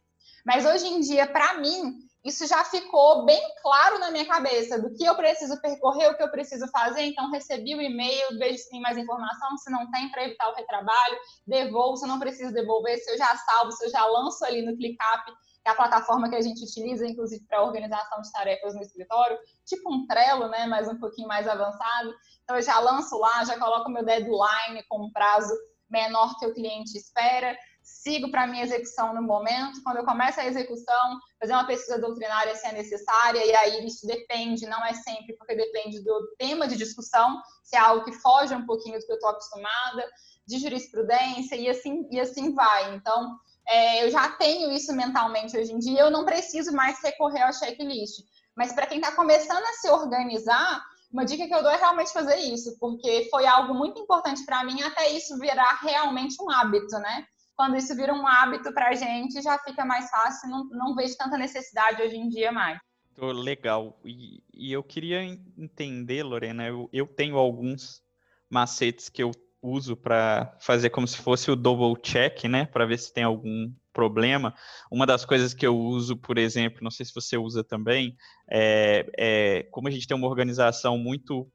Mas 0.47 0.65
hoje 0.65 0.87
em 0.87 1.01
dia, 1.01 1.27
para 1.27 1.55
mim, 1.55 1.99
isso 2.23 2.47
já 2.47 2.63
ficou 2.63 3.25
bem 3.25 3.41
claro 3.61 3.99
na 3.99 4.11
minha 4.11 4.25
cabeça 4.25 4.81
do 4.81 4.93
que 4.93 5.03
eu 5.03 5.13
preciso 5.13 5.59
percorrer, 5.59 6.09
o 6.09 6.15
que 6.15 6.23
eu 6.23 6.31
preciso 6.31 6.65
fazer. 6.69 7.01
Então, 7.01 7.29
recebi 7.29 7.75
o 7.75 7.81
e-mail, 7.81 8.39
vejo 8.39 8.57
se 8.57 8.69
tem 8.69 8.79
mais 8.79 8.97
informação, 8.97 9.57
se 9.57 9.69
não 9.69 9.91
tem, 9.91 10.09
para 10.09 10.23
evitar 10.23 10.49
o 10.49 10.55
retrabalho, 10.55 11.17
devolvo, 11.45 11.97
se 11.97 12.05
eu 12.05 12.07
não 12.07 12.17
preciso 12.17 12.53
devolver, 12.53 12.97
se 12.97 13.11
eu 13.11 13.17
já 13.17 13.35
salvo, 13.35 13.73
se 13.73 13.87
eu 13.87 13.89
já 13.89 14.05
lanço 14.05 14.45
ali 14.45 14.61
no 14.61 14.77
ClickUp, 14.77 15.25
que 15.25 15.67
é 15.67 15.71
a 15.71 15.75
plataforma 15.75 16.29
que 16.29 16.37
a 16.37 16.41
gente 16.41 16.63
utiliza, 16.63 17.05
inclusive, 17.05 17.43
para 17.45 17.63
organização 17.63 18.21
de 18.21 18.31
tarefas 18.31 18.73
no 18.73 18.81
escritório, 18.81 19.37
tipo 19.65 19.93
um 19.93 20.07
Trello, 20.07 20.47
né, 20.47 20.65
mas 20.65 20.87
um 20.87 20.97
pouquinho 20.97 21.27
mais 21.27 21.45
avançado. 21.45 22.15
Então, 22.43 22.55
eu 22.55 22.61
já 22.61 22.79
lanço 22.79 23.17
lá, 23.17 23.43
já 23.43 23.59
coloco 23.59 23.91
meu 23.91 24.05
deadline 24.05 24.81
com 24.87 25.07
um 25.07 25.11
prazo 25.11 25.53
menor 25.89 26.37
que 26.39 26.45
o 26.45 26.53
cliente 26.53 26.97
espera 26.97 27.57
sigo 27.87 28.29
para 28.29 28.45
minha 28.45 28.63
execução 28.63 29.13
no 29.13 29.21
momento. 29.21 29.81
Quando 29.81 29.97
eu 29.97 30.05
começo 30.05 30.39
a 30.39 30.45
execução, 30.45 31.19
fazer 31.39 31.53
uma 31.53 31.65
pesquisa 31.65 31.97
doutrinária 31.97 32.53
se 32.53 32.67
é 32.67 32.73
necessária, 32.73 33.45
e 33.45 33.55
aí 33.55 33.87
isso 33.87 34.05
depende, 34.05 34.67
não 34.67 34.85
é 34.85 34.93
sempre, 34.93 35.33
porque 35.37 35.55
depende 35.55 36.03
do 36.03 36.35
tema 36.37 36.67
de 36.67 36.75
discussão, 36.75 37.41
se 37.63 37.77
é 37.77 37.79
algo 37.79 38.03
que 38.03 38.11
foge 38.13 38.53
um 38.53 38.65
pouquinho 38.65 38.99
do 38.99 39.05
que 39.05 39.11
eu 39.11 39.15
estou 39.15 39.29
acostumada, 39.29 40.03
de 40.45 40.59
jurisprudência, 40.59 41.55
e 41.55 41.69
assim, 41.69 42.07
e 42.11 42.19
assim 42.19 42.53
vai. 42.53 42.93
Então, 42.95 43.37
é, 43.67 44.03
eu 44.03 44.11
já 44.11 44.29
tenho 44.33 44.71
isso 44.71 44.93
mentalmente 44.93 45.57
hoje 45.57 45.71
em 45.71 45.79
dia, 45.79 46.01
eu 46.01 46.11
não 46.11 46.25
preciso 46.25 46.73
mais 46.73 47.01
recorrer 47.01 47.43
ao 47.43 47.53
checklist. 47.53 48.21
Mas 48.55 48.73
para 48.73 48.87
quem 48.87 48.99
está 48.99 49.15
começando 49.15 49.63
a 49.63 49.73
se 49.73 49.89
organizar, 49.89 50.83
uma 51.11 51.23
dica 51.23 51.47
que 51.47 51.53
eu 51.53 51.63
dou 51.63 51.71
é 51.71 51.77
realmente 51.77 52.11
fazer 52.11 52.35
isso, 52.35 52.77
porque 52.79 53.27
foi 53.31 53.45
algo 53.47 53.73
muito 53.73 54.01
importante 54.01 54.45
para 54.45 54.63
mim 54.65 54.81
até 54.81 55.09
isso 55.11 55.39
virar 55.39 55.79
realmente 55.81 56.35
um 56.41 56.49
hábito, 56.49 56.97
né? 56.99 57.25
Quando 57.57 57.75
isso 57.75 57.95
vira 57.95 58.13
um 58.13 58.27
hábito 58.27 58.71
para 58.71 58.89
a 58.89 58.93
gente, 58.93 59.41
já 59.41 59.57
fica 59.57 59.83
mais 59.83 60.09
fácil, 60.11 60.47
não, 60.47 60.69
não 60.69 60.95
vejo 60.95 61.17
tanta 61.17 61.37
necessidade 61.37 62.01
hoje 62.01 62.15
em 62.15 62.29
dia 62.29 62.51
mais. 62.51 62.79
Legal. 63.19 63.99
E, 64.05 64.43
e 64.53 64.71
eu 64.71 64.83
queria 64.83 65.23
entender, 65.57 66.21
Lorena, 66.21 66.67
eu, 66.67 66.87
eu 66.93 67.07
tenho 67.07 67.35
alguns 67.35 68.03
macetes 68.47 69.09
que 69.09 69.23
eu 69.23 69.31
uso 69.59 69.97
para 69.97 70.55
fazer 70.61 70.91
como 70.91 71.07
se 71.07 71.17
fosse 71.17 71.49
o 71.49 71.55
double 71.55 71.99
check, 71.99 72.43
né, 72.43 72.67
para 72.67 72.85
ver 72.85 72.99
se 72.99 73.11
tem 73.11 73.23
algum 73.23 73.73
problema. 73.91 74.53
Uma 74.91 75.07
das 75.07 75.25
coisas 75.25 75.51
que 75.51 75.65
eu 75.65 75.75
uso, 75.75 76.15
por 76.15 76.37
exemplo, 76.37 76.83
não 76.83 76.91
sei 76.91 77.07
se 77.07 77.13
você 77.13 77.37
usa 77.37 77.63
também, 77.63 78.15
é, 78.47 79.09
é 79.17 79.63
como 79.71 79.87
a 79.87 79.91
gente 79.91 80.07
tem 80.07 80.15
uma 80.15 80.27
organização 80.27 80.95
muito 80.99 81.51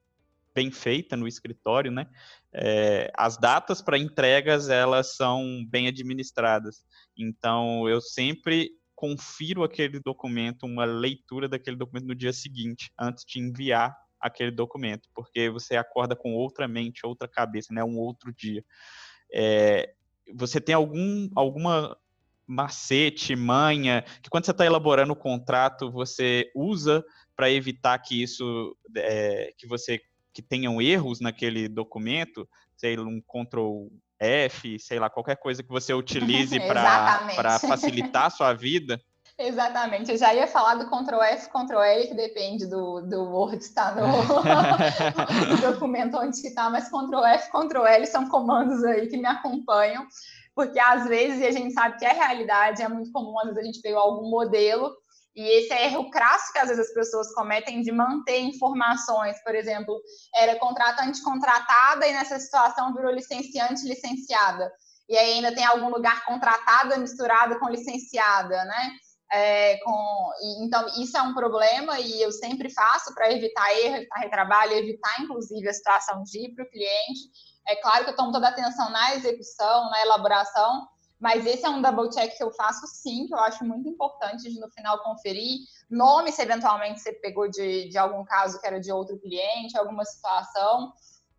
bem 0.54 0.70
feita 0.70 1.16
no 1.16 1.26
escritório, 1.26 1.90
né? 1.90 2.06
É, 2.52 3.10
as 3.16 3.38
datas 3.38 3.80
para 3.80 3.98
entregas 3.98 4.68
elas 4.68 5.16
são 5.16 5.64
bem 5.68 5.88
administradas. 5.88 6.84
Então 7.16 7.88
eu 7.88 8.00
sempre 8.00 8.70
confiro 8.94 9.64
aquele 9.64 9.98
documento, 9.98 10.64
uma 10.64 10.84
leitura 10.84 11.48
daquele 11.48 11.76
documento 11.76 12.06
no 12.06 12.14
dia 12.14 12.32
seguinte, 12.32 12.92
antes 12.98 13.24
de 13.24 13.40
enviar 13.40 13.96
aquele 14.20 14.52
documento, 14.52 15.08
porque 15.12 15.50
você 15.50 15.76
acorda 15.76 16.14
com 16.14 16.32
outra 16.34 16.68
mente, 16.68 17.04
outra 17.04 17.26
cabeça, 17.26 17.74
né? 17.74 17.82
Um 17.82 17.98
outro 17.98 18.32
dia. 18.32 18.64
É, 19.34 19.92
você 20.34 20.60
tem 20.60 20.74
algum 20.74 21.28
alguma 21.34 21.96
macete, 22.46 23.34
manha, 23.34 24.02
que 24.22 24.28
quando 24.28 24.44
você 24.44 24.50
está 24.50 24.66
elaborando 24.66 25.12
o 25.12 25.16
contrato, 25.16 25.90
você 25.90 26.50
usa 26.54 27.04
para 27.34 27.50
evitar 27.50 27.98
que 27.98 28.22
isso, 28.22 28.76
é, 28.96 29.52
que 29.56 29.66
você 29.66 30.00
que 30.32 30.42
tenham 30.42 30.80
erros 30.80 31.20
naquele 31.20 31.68
documento, 31.68 32.48
sei 32.76 32.96
lá, 32.96 33.04
um 33.04 33.20
Ctrl 33.20 33.88
F, 34.18 34.78
sei 34.78 34.98
lá, 34.98 35.10
qualquer 35.10 35.36
coisa 35.36 35.62
que 35.62 35.68
você 35.68 35.92
utilize 35.92 36.58
para 36.66 37.58
facilitar 37.58 38.26
a 38.26 38.30
sua 38.30 38.52
vida. 38.52 39.00
Exatamente, 39.38 40.10
eu 40.10 40.18
já 40.18 40.32
ia 40.34 40.46
falar 40.46 40.74
do 40.74 40.88
Ctrl 40.88 41.22
F, 41.22 41.48
Ctrl 41.48 41.80
L, 41.80 42.06
que 42.06 42.14
depende 42.14 42.66
do, 42.66 43.00
do 43.00 43.24
Word 43.24 43.62
estar 43.62 43.96
no, 43.96 44.06
no 45.48 45.72
documento 45.72 46.18
onde 46.18 46.36
está, 46.36 46.68
mas 46.70 46.88
Ctrl 46.88 47.24
F, 47.24 47.50
Ctrl 47.50 47.86
L 47.86 48.06
são 48.06 48.28
comandos 48.28 48.84
aí 48.84 49.08
que 49.08 49.16
me 49.16 49.26
acompanham, 49.26 50.06
porque 50.54 50.78
às 50.78 51.08
vezes, 51.08 51.40
e 51.40 51.46
a 51.46 51.50
gente 51.50 51.72
sabe 51.72 51.98
que 51.98 52.04
é 52.04 52.12
realidade, 52.12 52.82
é 52.82 52.88
muito 52.88 53.10
comum, 53.10 53.38
às 53.40 53.46
vezes 53.46 53.58
a 53.58 53.64
gente 53.64 53.80
pegou 53.80 54.00
algum 54.00 54.28
modelo 54.28 54.94
e 55.34 55.42
esse 55.58 55.72
é 55.72 55.86
erro 55.86 56.10
crasso 56.10 56.52
que 56.52 56.58
às 56.58 56.68
vezes 56.68 56.88
as 56.88 56.94
pessoas 56.94 57.34
cometem 57.34 57.80
de 57.80 57.90
manter 57.90 58.40
informações, 58.40 59.42
por 59.42 59.54
exemplo, 59.54 59.98
era 60.34 60.58
contratante 60.58 61.22
contratada 61.22 62.06
e 62.06 62.12
nessa 62.12 62.38
situação 62.38 62.92
virou 62.94 63.10
licenciante 63.10 63.86
licenciada. 63.86 64.70
E 65.08 65.16
aí 65.16 65.34
ainda 65.34 65.54
tem 65.54 65.64
algum 65.64 65.88
lugar 65.88 66.24
contratada 66.24 66.98
misturada 66.98 67.58
com 67.58 67.68
licenciada, 67.68 68.64
né? 68.64 68.92
É, 69.34 69.78
com, 69.78 70.30
então, 70.62 70.86
isso 71.02 71.16
é 71.16 71.22
um 71.22 71.32
problema 71.32 71.98
e 71.98 72.20
eu 72.20 72.30
sempre 72.30 72.68
faço 72.68 73.14
para 73.14 73.32
evitar 73.32 73.72
erro, 73.78 73.96
evitar 73.96 74.20
retrabalho, 74.20 74.72
evitar, 74.72 75.22
inclusive, 75.22 75.66
a 75.66 75.72
situação 75.72 76.22
de 76.22 76.46
ir 76.46 76.54
para 76.54 76.64
o 76.64 76.70
cliente. 76.70 77.30
É 77.66 77.76
claro 77.76 78.04
que 78.04 78.10
eu 78.10 78.16
tomo 78.16 78.30
toda 78.30 78.48
a 78.48 78.50
atenção 78.50 78.90
na 78.90 79.14
execução, 79.14 79.88
na 79.88 80.02
elaboração, 80.02 80.86
mas 81.22 81.46
esse 81.46 81.64
é 81.64 81.70
um 81.70 81.80
double 81.80 82.10
check 82.10 82.36
que 82.36 82.42
eu 82.42 82.52
faço 82.52 82.84
sim, 82.88 83.28
que 83.28 83.32
eu 83.32 83.38
acho 83.38 83.64
muito 83.64 83.88
importante 83.88 84.50
de 84.50 84.58
no 84.58 84.68
final 84.72 85.00
conferir. 85.04 85.60
Nome, 85.88 86.32
se 86.32 86.42
eventualmente 86.42 86.98
você 86.98 87.12
pegou 87.12 87.48
de, 87.48 87.88
de 87.88 87.96
algum 87.96 88.24
caso 88.24 88.60
que 88.60 88.66
era 88.66 88.80
de 88.80 88.90
outro 88.90 89.16
cliente, 89.20 89.78
alguma 89.78 90.04
situação. 90.04 90.92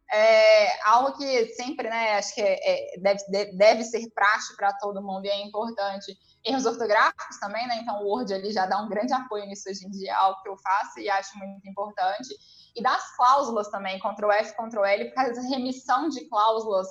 É 0.09 0.81
algo 0.87 1.17
que 1.17 1.47
sempre, 1.55 1.89
né, 1.89 2.13
acho 2.13 2.33
que 2.33 2.41
é, 2.41 2.95
é, 2.95 2.97
deve, 2.97 3.57
deve 3.57 3.83
ser 3.83 4.09
prático 4.11 4.55
para 4.55 4.71
todo 4.77 5.03
mundo 5.03 5.25
e 5.25 5.29
é 5.29 5.45
importante. 5.45 6.17
Erros 6.45 6.65
ortográficos 6.65 7.37
também, 7.41 7.67
né? 7.67 7.79
Então 7.81 8.03
o 8.03 8.07
Word 8.07 8.33
ali 8.33 8.53
já 8.53 8.65
dá 8.65 8.81
um 8.81 8.87
grande 8.87 9.11
apoio 9.11 9.45
nisso 9.47 9.69
hoje 9.69 9.85
em 9.85 9.89
dia, 9.89 10.15
algo 10.15 10.41
que 10.41 10.47
eu 10.47 10.57
faço 10.59 10.97
e 11.01 11.09
acho 11.09 11.37
muito 11.37 11.67
importante. 11.67 12.33
E 12.73 12.81
das 12.81 13.17
cláusulas 13.17 13.67
também, 13.69 13.99
Ctrl 13.99 14.31
F, 14.31 14.55
Ctrl 14.55 14.85
L, 14.85 15.05
por 15.09 15.15
causa 15.15 15.41
da 15.41 15.49
remissão 15.49 16.07
de 16.07 16.23
cláusulas 16.29 16.87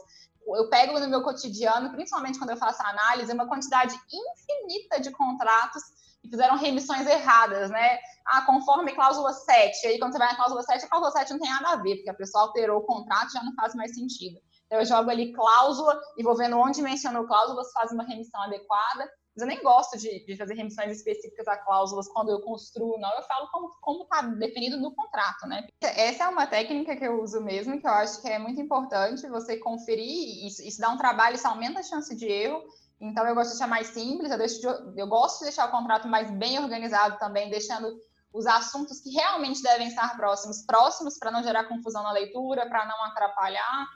eu 0.47 0.69
pego 0.69 0.99
no 0.99 1.09
meu 1.09 1.23
cotidiano, 1.23 1.91
principalmente 1.91 2.39
quando 2.39 2.51
eu 2.51 2.57
faço 2.57 2.83
análise, 2.83 3.33
uma 3.33 3.49
quantidade 3.49 3.95
infinita 4.13 5.01
de 5.01 5.11
contratos 5.11 5.83
que 6.21 6.29
fizeram 6.29 6.57
remissões 6.57 7.07
erradas, 7.07 7.71
né? 7.71 7.99
Ah, 8.27 8.43
conforme 8.43 8.95
cláusula 8.95 9.33
7. 9.33 9.87
Aí 9.87 9.99
quando 9.99 10.13
você 10.13 10.19
vai 10.19 10.29
na 10.29 10.37
cláusula 10.37 10.63
7, 10.63 10.85
a 10.85 10.89
cláusula 10.89 11.13
7 11.13 11.33
não 11.33 11.41
tem 11.41 11.51
nada 11.51 11.71
a 11.71 11.77
ver, 11.77 11.97
porque 11.97 12.11
a 12.11 12.15
pessoa 12.15 12.45
alterou 12.45 12.79
o 12.79 12.87
contrato 12.87 13.33
já 13.33 13.43
não 13.43 13.55
faz 13.55 13.75
mais 13.75 13.95
sentido. 13.95 14.39
Então 14.67 14.79
eu 14.79 14.87
jogo 14.87 15.11
ali 15.11 15.33
cláusula 15.33 16.01
e 16.17 16.23
vou 16.23 16.37
vendo 16.37 16.57
onde 16.59 16.81
mencionou 16.81 17.27
cláusula, 17.27 17.65
se 17.65 17.73
faz 17.73 17.93
uma 17.93 18.05
remissão 18.05 18.41
adequada. 18.43 19.11
Mas 19.35 19.43
eu 19.43 19.49
nem 19.49 19.63
gosto 19.63 19.99
de, 19.99 20.25
de, 20.27 20.37
fazer 20.37 20.55
remissões 20.55 20.99
específicas 20.99 21.49
a 21.49 21.57
cláusulas 21.57 22.07
quando 22.09 22.31
eu 22.31 22.41
construo, 22.43 22.99
não. 22.99 23.11
Eu 23.17 23.23
falo 23.23 23.49
como 23.81 24.03
está 24.03 24.23
definido 24.23 24.79
no 24.79 24.95
contrato, 24.95 25.47
né? 25.47 25.67
Essa 25.81 26.25
é 26.25 26.29
uma 26.29 26.47
técnica 26.47 26.95
que 26.95 27.05
eu 27.05 27.23
uso 27.23 27.41
mesmo, 27.41 27.81
que 27.81 27.87
eu 27.87 27.93
acho 27.93 28.21
que 28.21 28.29
é 28.29 28.39
muito 28.39 28.61
importante 28.61 29.27
você 29.29 29.57
conferir. 29.57 30.47
Isso, 30.47 30.63
isso 30.63 30.81
dá 30.81 30.91
um 30.91 30.99
trabalho, 30.99 31.37
isso 31.37 31.49
aumenta 31.49 31.81
a 31.81 31.83
chance 31.83 32.15
de 32.15 32.27
erro. 32.27 32.63
Então, 33.01 33.27
eu 33.27 33.35
gosto 33.35 33.53
de 33.53 33.57
deixar 33.57 33.69
mais 33.69 33.89
simples, 33.89 34.31
eu, 34.31 34.39
de, 34.39 35.01
eu 35.01 35.07
gosto 35.09 35.39
de 35.39 35.47
deixar 35.47 35.67
o 35.67 35.73
contrato 35.73 36.07
mais 36.07 36.31
bem 36.31 36.59
organizado 36.61 37.19
também, 37.19 37.51
deixando 37.51 37.89
os 38.33 38.47
assuntos 38.47 39.01
que 39.01 39.11
realmente 39.11 39.63
devem 39.63 39.89
estar 39.89 40.17
próximos, 40.17 40.65
próximos, 40.65 41.19
para 41.19 41.31
não 41.31 41.43
gerar 41.43 41.65
confusão 41.65 42.03
na 42.03 42.13
leitura, 42.13 42.69
para 42.69 42.87
não 42.87 43.05
atrapalhar. 43.05 43.87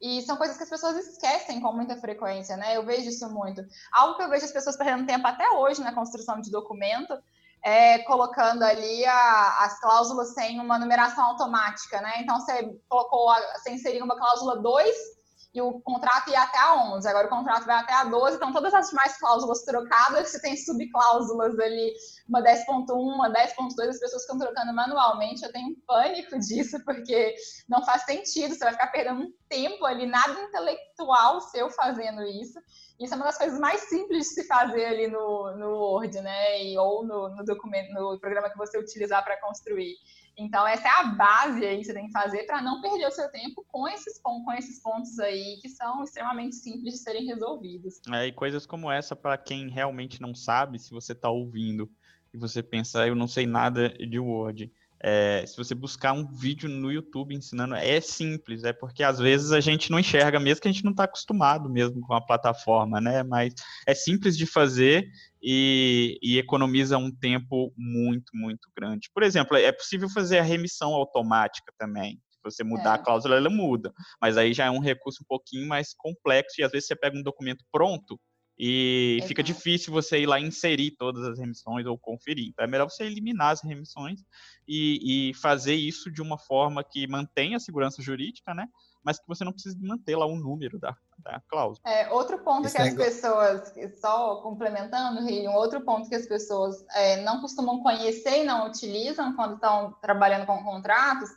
E 0.00 0.22
são 0.22 0.36
coisas 0.36 0.56
que 0.56 0.62
as 0.62 0.70
pessoas 0.70 0.96
esquecem 0.96 1.60
com 1.60 1.72
muita 1.72 1.96
frequência, 1.96 2.56
né? 2.56 2.76
Eu 2.76 2.84
vejo 2.84 3.08
isso 3.08 3.28
muito. 3.28 3.62
Algo 3.92 4.16
que 4.16 4.22
eu 4.22 4.30
vejo 4.30 4.46
as 4.46 4.52
pessoas 4.52 4.76
perdendo 4.76 5.06
tempo 5.06 5.26
até 5.26 5.50
hoje 5.50 5.82
na 5.82 5.94
construção 5.94 6.40
de 6.40 6.50
documento 6.50 7.14
é 7.62 7.98
colocando 8.00 8.62
ali 8.62 9.04
a, 9.04 9.64
as 9.64 9.78
cláusulas 9.78 10.32
sem 10.32 10.58
uma 10.58 10.78
numeração 10.78 11.24
automática, 11.24 12.00
né? 12.00 12.14
Então 12.20 12.40
você 12.40 12.74
colocou, 12.88 13.30
você 13.54 13.70
inseriu 13.70 14.04
uma 14.04 14.16
cláusula 14.16 14.56
2 14.62 15.19
e 15.52 15.60
o 15.60 15.80
contrato 15.80 16.30
ia 16.30 16.42
até 16.42 16.58
a 16.58 16.74
11, 16.94 17.08
agora 17.08 17.26
o 17.26 17.30
contrato 17.30 17.66
vai 17.66 17.76
até 17.76 17.92
a 17.92 18.04
12, 18.04 18.36
então 18.36 18.52
todas 18.52 18.72
as 18.72 18.88
demais 18.88 19.18
cláusulas 19.18 19.62
trocadas, 19.64 20.28
você 20.28 20.40
tem 20.40 20.56
subcláusulas 20.56 21.58
ali, 21.58 21.92
uma 22.28 22.40
10.1, 22.40 22.88
uma 22.90 23.28
10.2, 23.32 23.88
as 23.88 23.98
pessoas 23.98 24.22
ficam 24.22 24.38
trocando 24.38 24.72
manualmente, 24.72 25.42
eu 25.42 25.52
tenho 25.52 25.76
pânico 25.86 26.38
disso, 26.40 26.78
porque 26.84 27.34
não 27.68 27.84
faz 27.84 28.04
sentido, 28.04 28.54
você 28.54 28.64
vai 28.64 28.72
ficar 28.72 28.88
perdendo 28.88 29.22
um 29.22 29.32
tempo 29.48 29.84
ali, 29.84 30.06
nada 30.06 30.40
intelectual 30.40 31.40
seu 31.40 31.68
fazendo 31.70 32.22
isso, 32.22 32.60
isso 33.00 33.12
é 33.12 33.16
uma 33.16 33.26
das 33.26 33.38
coisas 33.38 33.58
mais 33.58 33.80
simples 33.88 34.28
de 34.28 34.34
se 34.34 34.46
fazer 34.46 34.84
ali 34.84 35.08
no, 35.08 35.56
no 35.56 35.70
Word, 35.78 36.20
né, 36.20 36.62
e, 36.62 36.78
ou 36.78 37.04
no, 37.04 37.28
no 37.34 37.44
documento, 37.44 37.92
no 37.92 38.20
programa 38.20 38.50
que 38.50 38.58
você 38.58 38.78
utilizar 38.78 39.24
para 39.24 39.40
construir. 39.40 39.96
Então, 40.36 40.66
essa 40.66 40.88
é 40.88 40.90
a 40.90 41.04
base 41.04 41.64
aí 41.64 41.78
que 41.78 41.84
você 41.84 41.94
tem 41.94 42.06
que 42.06 42.12
fazer 42.12 42.44
para 42.44 42.62
não 42.62 42.80
perder 42.80 43.06
o 43.06 43.10
seu 43.10 43.30
tempo 43.30 43.64
com 43.68 43.86
esses, 43.88 44.18
com 44.18 44.52
esses 44.52 44.80
pontos 44.80 45.18
aí 45.18 45.58
que 45.60 45.68
são 45.68 46.02
extremamente 46.02 46.56
simples 46.56 46.94
de 46.94 47.00
serem 47.00 47.26
resolvidos. 47.26 48.00
É, 48.12 48.26
e 48.26 48.32
coisas 48.32 48.64
como 48.64 48.90
essa, 48.90 49.14
para 49.14 49.36
quem 49.36 49.68
realmente 49.68 50.20
não 50.20 50.34
sabe, 50.34 50.78
se 50.78 50.90
você 50.90 51.12
está 51.12 51.28
ouvindo 51.28 51.90
e 52.32 52.38
você 52.38 52.62
pensa, 52.62 53.06
eu 53.06 53.14
não 53.14 53.26
sei 53.26 53.46
nada 53.46 53.90
de 53.90 54.18
Word, 54.18 54.72
é, 55.02 55.44
se 55.46 55.56
você 55.56 55.74
buscar 55.74 56.12
um 56.12 56.26
vídeo 56.26 56.68
no 56.68 56.92
YouTube 56.92 57.34
ensinando, 57.34 57.74
é 57.74 58.00
simples, 58.00 58.64
é 58.64 58.72
porque 58.72 59.02
às 59.02 59.18
vezes 59.18 59.50
a 59.50 59.60
gente 59.60 59.90
não 59.90 59.98
enxerga, 59.98 60.38
mesmo 60.38 60.60
que 60.60 60.68
a 60.68 60.72
gente 60.72 60.84
não 60.84 60.90
está 60.90 61.04
acostumado 61.04 61.70
mesmo 61.70 62.00
com 62.02 62.12
a 62.12 62.20
plataforma, 62.20 63.00
né? 63.00 63.22
Mas 63.22 63.54
é 63.86 63.94
simples 63.94 64.36
de 64.36 64.44
fazer 64.44 65.08
e, 65.42 66.18
e, 66.22 66.38
economiza 66.38 66.98
um 66.98 67.10
tempo 67.10 67.72
muito, 67.76 68.30
muito 68.34 68.68
grande. 68.76 69.08
Por 69.14 69.22
exemplo, 69.22 69.56
é 69.56 69.72
possível 69.72 70.08
fazer 70.10 70.38
a 70.38 70.42
remissão 70.42 70.92
automática 70.92 71.72
também. 71.78 72.20
Se 72.28 72.38
você 72.42 72.62
mudar 72.62 72.92
é. 72.92 72.94
a 72.94 72.98
cláusula, 72.98 73.36
ela 73.36 73.48
muda. 73.48 73.92
Mas 74.20 74.36
aí 74.36 74.52
já 74.52 74.66
é 74.66 74.70
um 74.70 74.80
recurso 74.80 75.22
um 75.22 75.26
pouquinho 75.26 75.66
mais 75.66 75.94
complexo 75.96 76.60
e 76.60 76.64
às 76.64 76.70
vezes 76.70 76.86
você 76.86 76.96
pega 76.96 77.16
um 77.16 77.22
documento 77.22 77.64
pronto 77.72 78.20
e 78.62 79.14
Exato. 79.14 79.28
fica 79.28 79.42
difícil 79.42 79.90
você 79.90 80.20
ir 80.20 80.26
lá 80.26 80.38
inserir 80.38 80.90
todas 80.90 81.24
as 81.24 81.38
remissões 81.38 81.86
ou 81.86 81.96
conferir. 81.96 82.48
Então 82.50 82.62
é 82.62 82.68
melhor 82.68 82.90
você 82.90 83.04
eliminar 83.04 83.52
as 83.52 83.62
remissões 83.62 84.20
e, 84.68 85.30
e 85.30 85.34
fazer 85.34 85.74
isso 85.74 86.12
de 86.12 86.20
uma 86.20 86.36
forma 86.36 86.84
que 86.84 87.08
mantenha 87.08 87.56
a 87.56 87.60
segurança 87.60 88.02
jurídica, 88.02 88.52
né? 88.52 88.66
Mas 89.02 89.18
que 89.18 89.26
você 89.26 89.44
não 89.44 89.52
precise 89.52 89.78
manter 89.80 90.14
lá 90.14 90.26
um 90.26 90.36
número 90.36 90.78
da, 90.78 90.94
da 91.20 91.40
cláusula. 91.48 91.80
É, 91.86 92.10
outro 92.10 92.38
ponto 92.40 92.66
Esse 92.66 92.76
que 92.76 92.82
as 92.82 92.94
pessoas, 92.94 93.72
só 93.98 94.42
complementando, 94.42 95.24
Rio, 95.24 95.50
um 95.50 95.54
outro 95.54 95.80
ponto 95.80 96.10
que 96.10 96.14
as 96.14 96.26
pessoas 96.26 96.84
é, 96.94 97.22
não 97.22 97.40
costumam 97.40 97.82
conhecer 97.82 98.42
e 98.42 98.44
não 98.44 98.66
utilizam 98.66 99.34
quando 99.36 99.54
estão 99.54 99.96
trabalhando 100.02 100.44
com 100.44 100.62
contratos 100.62 101.30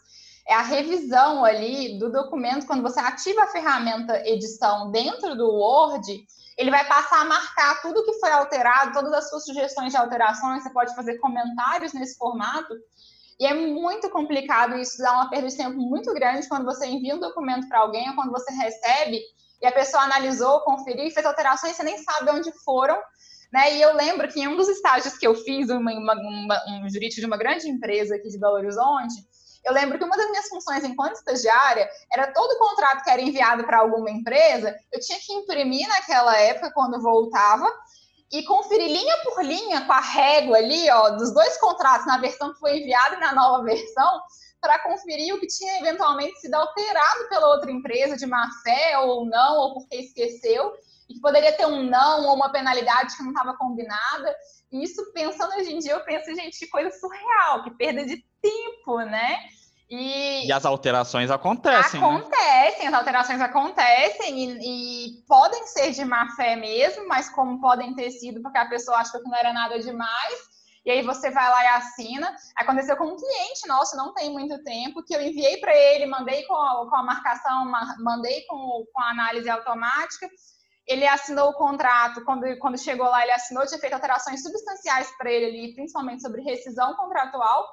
é 0.45 0.53
a 0.53 0.61
revisão 0.61 1.45
ali 1.45 1.97
do 1.97 2.11
documento, 2.11 2.67
quando 2.67 2.81
você 2.81 2.99
ativa 2.99 3.43
a 3.43 3.47
ferramenta 3.47 4.27
edição 4.27 4.91
dentro 4.91 5.37
do 5.37 5.49
Word, 5.49 6.27
ele 6.57 6.71
vai 6.71 6.87
passar 6.87 7.21
a 7.21 7.25
marcar 7.25 7.81
tudo 7.81 8.03
que 8.05 8.19
foi 8.19 8.31
alterado, 8.31 8.93
todas 8.93 9.13
as 9.13 9.29
suas 9.29 9.45
sugestões 9.45 9.91
de 9.91 9.97
alterações, 9.97 10.63
você 10.63 10.69
pode 10.69 10.95
fazer 10.95 11.17
comentários 11.17 11.93
nesse 11.93 12.17
formato. 12.17 12.73
E 13.39 13.45
é 13.45 13.53
muito 13.53 14.09
complicado 14.09 14.77
isso, 14.77 14.99
dá 14.99 15.11
uma 15.13 15.29
perda 15.29 15.47
de 15.47 15.57
tempo 15.57 15.77
muito 15.77 16.13
grande 16.13 16.47
quando 16.47 16.65
você 16.65 16.85
envia 16.85 17.15
um 17.15 17.19
documento 17.19 17.67
para 17.67 17.79
alguém 17.79 18.07
ou 18.09 18.15
quando 18.15 18.31
você 18.31 18.51
recebe 18.53 19.19
e 19.63 19.65
a 19.65 19.71
pessoa 19.71 20.03
analisou, 20.03 20.59
conferiu 20.59 21.05
e 21.05 21.11
fez 21.11 21.25
alterações 21.25 21.75
você 21.75 21.83
nem 21.83 21.97
sabe 21.97 22.31
onde 22.31 22.51
foram. 22.63 22.97
Né? 23.51 23.77
E 23.77 23.81
eu 23.81 23.95
lembro 23.95 24.27
que 24.27 24.41
em 24.41 24.47
um 24.47 24.57
dos 24.57 24.67
estágios 24.67 25.17
que 25.17 25.25
eu 25.25 25.33
fiz, 25.33 25.69
uma, 25.69 25.93
uma, 25.93 26.13
uma, 26.15 26.63
um 26.69 26.89
jurídico 26.89 27.21
de 27.21 27.25
uma 27.25 27.37
grande 27.37 27.69
empresa 27.69 28.15
aqui 28.15 28.27
de 28.27 28.37
Belo 28.37 28.55
Horizonte, 28.55 29.13
eu 29.63 29.73
lembro 29.73 29.97
que 29.97 30.03
uma 30.03 30.17
das 30.17 30.29
minhas 30.29 30.47
funções 30.47 30.83
enquanto 30.83 31.15
estagiária 31.15 31.89
era 32.11 32.31
todo 32.33 32.57
contrato 32.57 33.03
que 33.03 33.09
era 33.09 33.21
enviado 33.21 33.63
para 33.63 33.79
alguma 33.79 34.09
empresa, 34.09 34.75
eu 34.91 34.99
tinha 34.99 35.19
que 35.19 35.33
imprimir 35.33 35.87
naquela 35.87 36.37
época, 36.37 36.71
quando 36.73 37.01
voltava, 37.01 37.71
e 38.31 38.43
conferir 38.43 38.87
linha 38.87 39.17
por 39.23 39.43
linha 39.43 39.85
com 39.85 39.93
a 39.93 39.99
régua 39.99 40.57
ali, 40.57 40.89
ó, 40.89 41.11
dos 41.11 41.31
dois 41.33 41.57
contratos, 41.59 42.07
na 42.07 42.17
versão 42.17 42.51
que 42.51 42.59
foi 42.59 42.79
enviada 42.79 43.15
e 43.15 43.19
na 43.19 43.33
nova 43.33 43.63
versão, 43.63 44.21
para 44.59 44.79
conferir 44.79 45.35
o 45.35 45.39
que 45.39 45.47
tinha 45.47 45.79
eventualmente 45.79 46.39
sido 46.39 46.55
alterado 46.55 47.29
pela 47.29 47.47
outra 47.49 47.69
empresa 47.69 48.17
de 48.17 48.25
má 48.25 48.49
fé 48.63 48.97
ou 48.97 49.25
não, 49.25 49.57
ou 49.57 49.73
porque 49.75 49.97
esqueceu, 49.97 50.73
e 51.09 51.15
que 51.15 51.21
poderia 51.21 51.51
ter 51.55 51.65
um 51.65 51.83
não 51.83 52.25
ou 52.27 52.35
uma 52.35 52.51
penalidade 52.51 53.15
que 53.15 53.23
não 53.23 53.31
estava 53.31 53.55
combinada. 53.57 54.35
E 54.71 54.83
isso, 54.83 55.11
pensando 55.13 55.53
hoje 55.55 55.73
em 55.73 55.79
dia, 55.79 55.93
eu 55.93 56.03
penso, 56.03 56.33
gente, 56.35 56.57
que 56.57 56.67
coisa 56.67 56.89
surreal, 56.91 57.63
que 57.63 57.71
perda 57.71 58.05
de 58.05 58.23
tempo, 58.41 58.97
né? 58.99 59.37
E, 59.89 60.47
e 60.47 60.51
as 60.51 60.65
alterações 60.65 61.29
acontecem. 61.29 62.01
Né? 62.01 62.07
Acontecem, 62.07 62.81
né? 62.81 62.87
as 62.87 62.93
alterações 62.93 63.41
acontecem 63.41 64.39
e, 64.39 65.17
e, 65.19 65.23
podem 65.27 65.67
ser 65.67 65.91
de 65.91 66.03
má 66.03 66.27
fé 66.35 66.55
mesmo, 66.55 67.07
mas 67.07 67.29
como 67.29 67.61
podem 67.61 67.93
ter 67.93 68.09
sido 68.09 68.41
porque 68.41 68.57
a 68.57 68.67
pessoa 68.67 68.97
achou 68.97 69.21
que 69.21 69.29
não 69.29 69.37
era 69.37 69.53
nada 69.53 69.77
demais. 69.79 70.53
E 70.85 70.91
aí 70.91 71.01
você 71.01 71.31
vai 71.31 71.49
lá 71.49 71.63
e 71.63 71.67
assina. 71.67 72.35
Aconteceu 72.57 72.97
com 72.97 73.05
um 73.05 73.15
cliente 73.15 73.67
nosso, 73.67 73.95
não 73.95 74.13
tem 74.13 74.31
muito 74.31 74.61
tempo, 74.63 75.03
que 75.03 75.15
eu 75.15 75.21
enviei 75.21 75.57
para 75.57 75.75
ele, 75.75 76.07
mandei 76.07 76.43
com 76.43 76.55
a, 76.55 76.89
com 76.89 76.95
a 76.95 77.03
marcação, 77.03 77.71
mandei 77.99 78.45
com, 78.47 78.83
com 78.91 79.01
a 79.01 79.11
análise 79.11 79.49
automática. 79.49 80.27
Ele 80.87 81.07
assinou 81.07 81.49
o 81.49 81.53
contrato, 81.53 82.23
quando, 82.25 82.45
quando 82.59 82.77
chegou 82.77 83.05
lá, 83.05 83.23
ele 83.23 83.31
assinou, 83.31 83.65
tinha 83.65 83.79
feito 83.79 83.93
alterações 83.93 84.43
substanciais 84.43 85.09
para 85.17 85.31
ele 85.31 85.45
ali, 85.45 85.75
principalmente 85.75 86.21
sobre 86.21 86.41
rescisão 86.41 86.95
contratual. 86.95 87.65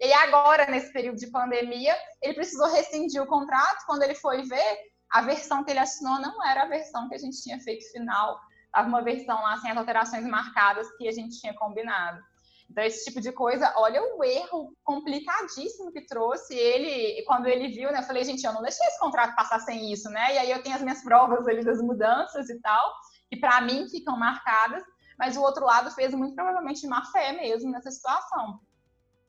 E 0.00 0.12
agora, 0.12 0.66
nesse 0.66 0.92
período 0.92 1.16
de 1.16 1.30
pandemia, 1.30 1.96
ele 2.22 2.34
precisou 2.34 2.70
rescindir 2.70 3.22
o 3.22 3.26
contrato. 3.26 3.84
Quando 3.86 4.02
ele 4.02 4.14
foi 4.14 4.42
ver, 4.42 4.78
a 5.10 5.22
versão 5.22 5.64
que 5.64 5.70
ele 5.70 5.80
assinou 5.80 6.20
não 6.20 6.44
era 6.44 6.62
a 6.62 6.68
versão 6.68 7.08
que 7.08 7.14
a 7.14 7.18
gente 7.18 7.42
tinha 7.42 7.58
feito 7.60 7.90
final. 7.90 8.38
Estava 8.66 8.86
uma 8.88 9.02
versão 9.02 9.40
lá 9.42 9.56
sem 9.56 9.70
as 9.70 9.76
alterações 9.76 10.24
marcadas 10.24 10.86
que 10.96 11.08
a 11.08 11.12
gente 11.12 11.40
tinha 11.40 11.54
combinado. 11.54 12.22
Então, 12.70 12.84
esse 12.84 13.04
tipo 13.04 13.20
de 13.20 13.32
coisa, 13.32 13.72
olha 13.76 14.00
o 14.14 14.22
erro 14.22 14.72
complicadíssimo 14.84 15.90
que 15.90 16.04
trouxe 16.04 16.54
ele. 16.54 17.22
Quando 17.24 17.46
ele 17.46 17.68
viu, 17.68 17.90
né? 17.90 18.00
Eu 18.00 18.04
falei, 18.04 18.24
gente, 18.24 18.44
eu 18.44 18.52
não 18.52 18.62
deixei 18.62 18.86
esse 18.86 18.98
contrato 18.98 19.34
passar 19.34 19.58
sem 19.60 19.90
isso, 19.90 20.10
né? 20.10 20.34
E 20.34 20.38
aí 20.38 20.50
eu 20.50 20.62
tenho 20.62 20.76
as 20.76 20.82
minhas 20.82 21.02
provas 21.02 21.48
ali 21.48 21.64
das 21.64 21.80
mudanças 21.80 22.50
e 22.50 22.60
tal, 22.60 22.92
que 23.30 23.38
para 23.38 23.60
mim 23.62 23.88
ficam 23.88 24.18
marcadas, 24.18 24.82
mas 25.18 25.36
o 25.36 25.42
outro 25.42 25.64
lado 25.64 25.90
fez 25.92 26.12
muito 26.14 26.34
provavelmente 26.34 26.86
má 26.86 27.04
fé 27.06 27.32
mesmo 27.32 27.70
nessa 27.70 27.90
situação. 27.90 28.60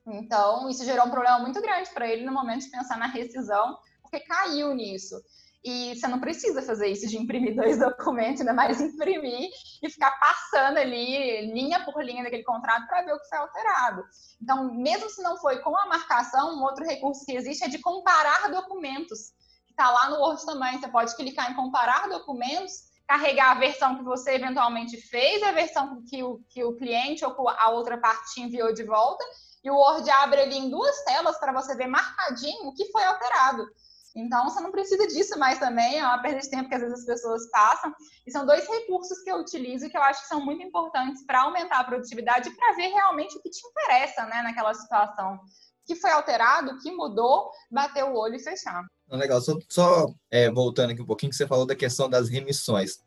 Então, 0.06 0.68
isso 0.68 0.84
gerou 0.84 1.06
um 1.06 1.10
problema 1.10 1.38
muito 1.38 1.60
grande 1.60 1.90
para 1.90 2.06
ele 2.06 2.24
no 2.24 2.32
momento 2.32 2.64
de 2.64 2.70
pensar 2.70 2.98
na 2.98 3.06
rescisão, 3.06 3.78
porque 4.02 4.20
caiu 4.20 4.74
nisso. 4.74 5.14
E 5.62 5.94
você 5.94 6.08
não 6.08 6.18
precisa 6.18 6.62
fazer 6.62 6.88
isso 6.88 7.06
de 7.06 7.18
imprimir 7.18 7.54
dois 7.56 7.78
documentos, 7.78 8.40
ainda 8.40 8.54
mais 8.54 8.80
imprimir 8.80 9.50
e 9.82 9.90
ficar 9.90 10.10
passando 10.18 10.78
ali, 10.78 11.52
linha 11.52 11.84
por 11.84 12.02
linha 12.02 12.22
daquele 12.22 12.44
contrato, 12.44 12.86
para 12.86 13.02
ver 13.02 13.12
o 13.12 13.20
que 13.20 13.28
foi 13.28 13.38
alterado. 13.38 14.02
Então, 14.42 14.72
mesmo 14.74 15.08
se 15.10 15.22
não 15.22 15.36
foi 15.36 15.58
com 15.60 15.76
a 15.76 15.86
marcação, 15.86 16.56
um 16.56 16.62
outro 16.62 16.84
recurso 16.84 17.24
que 17.26 17.32
existe 17.32 17.64
é 17.64 17.68
de 17.68 17.78
comparar 17.78 18.50
documentos, 18.50 19.32
que 19.66 19.72
está 19.72 19.90
lá 19.90 20.08
no 20.08 20.20
Word 20.20 20.44
também. 20.46 20.80
Você 20.80 20.88
pode 20.88 21.14
clicar 21.14 21.50
em 21.50 21.54
comparar 21.54 22.08
documentos, 22.08 22.90
carregar 23.06 23.50
a 23.50 23.60
versão 23.60 23.96
que 23.96 24.04
você 24.04 24.36
eventualmente 24.36 24.96
fez, 24.96 25.42
a 25.42 25.52
versão 25.52 26.02
que 26.08 26.22
o, 26.22 26.40
que 26.48 26.64
o 26.64 26.76
cliente 26.76 27.24
ou 27.24 27.48
a 27.48 27.70
outra 27.70 27.98
parte 27.98 28.34
te 28.34 28.40
enviou 28.40 28.72
de 28.72 28.84
volta, 28.84 29.22
e 29.62 29.70
o 29.70 29.76
Word 29.76 30.08
abre 30.08 30.40
ali 30.40 30.56
em 30.56 30.70
duas 30.70 31.04
telas 31.04 31.38
para 31.38 31.52
você 31.52 31.76
ver 31.76 31.86
marcadinho 31.86 32.68
o 32.68 32.74
que 32.74 32.90
foi 32.90 33.04
alterado. 33.04 33.66
Então, 34.14 34.44
você 34.44 34.60
não 34.60 34.72
precisa 34.72 35.06
disso 35.06 35.38
mais 35.38 35.58
também, 35.58 35.98
é 35.98 36.04
uma 36.04 36.20
perda 36.20 36.40
de 36.40 36.50
tempo 36.50 36.68
que 36.68 36.74
às 36.74 36.80
vezes 36.80 37.00
as 37.00 37.06
pessoas 37.06 37.48
passam. 37.50 37.94
E 38.26 38.30
são 38.30 38.44
dois 38.44 38.66
recursos 38.66 39.20
que 39.22 39.30
eu 39.30 39.36
utilizo 39.36 39.88
que 39.88 39.96
eu 39.96 40.02
acho 40.02 40.22
que 40.22 40.28
são 40.28 40.44
muito 40.44 40.62
importantes 40.62 41.24
para 41.24 41.42
aumentar 41.42 41.80
a 41.80 41.84
produtividade 41.84 42.48
e 42.48 42.54
para 42.54 42.74
ver 42.74 42.88
realmente 42.88 43.36
o 43.36 43.40
que 43.40 43.50
te 43.50 43.60
interessa 43.66 44.24
né, 44.26 44.42
naquela 44.42 44.74
situação. 44.74 45.34
O 45.34 45.40
que 45.86 45.96
foi 45.96 46.10
alterado, 46.10 46.72
o 46.72 46.78
que 46.78 46.90
mudou, 46.90 47.50
bater 47.70 48.04
o 48.04 48.14
olho 48.14 48.36
e 48.36 48.42
fechar. 48.42 48.84
Legal, 49.08 49.40
só, 49.40 49.56
só 49.68 50.06
é, 50.30 50.50
voltando 50.50 50.90
aqui 50.90 51.02
um 51.02 51.06
pouquinho, 51.06 51.30
que 51.30 51.36
você 51.36 51.46
falou 51.46 51.66
da 51.66 51.74
questão 51.74 52.08
das 52.08 52.28
remissões 52.28 52.98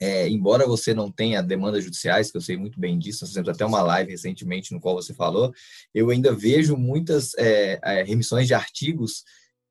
é, 0.00 0.28
embora 0.28 0.66
você 0.66 0.92
não 0.92 1.10
tenha 1.10 1.42
demandas 1.42 1.84
judiciais, 1.84 2.30
que 2.30 2.36
eu 2.36 2.40
sei 2.40 2.56
muito 2.56 2.78
bem 2.78 2.98
disso, 2.98 3.24
nós 3.24 3.30
fizemos 3.30 3.48
até 3.48 3.64
uma 3.64 3.82
live 3.82 4.10
recentemente 4.10 4.72
no 4.72 4.80
qual 4.80 4.94
você 4.94 5.14
falou, 5.14 5.52
eu 5.94 6.10
ainda 6.10 6.34
vejo 6.34 6.76
muitas 6.76 7.32
é, 7.38 7.78
é 7.82 8.02
remissões 8.02 8.46
de 8.46 8.54
artigos 8.54 9.24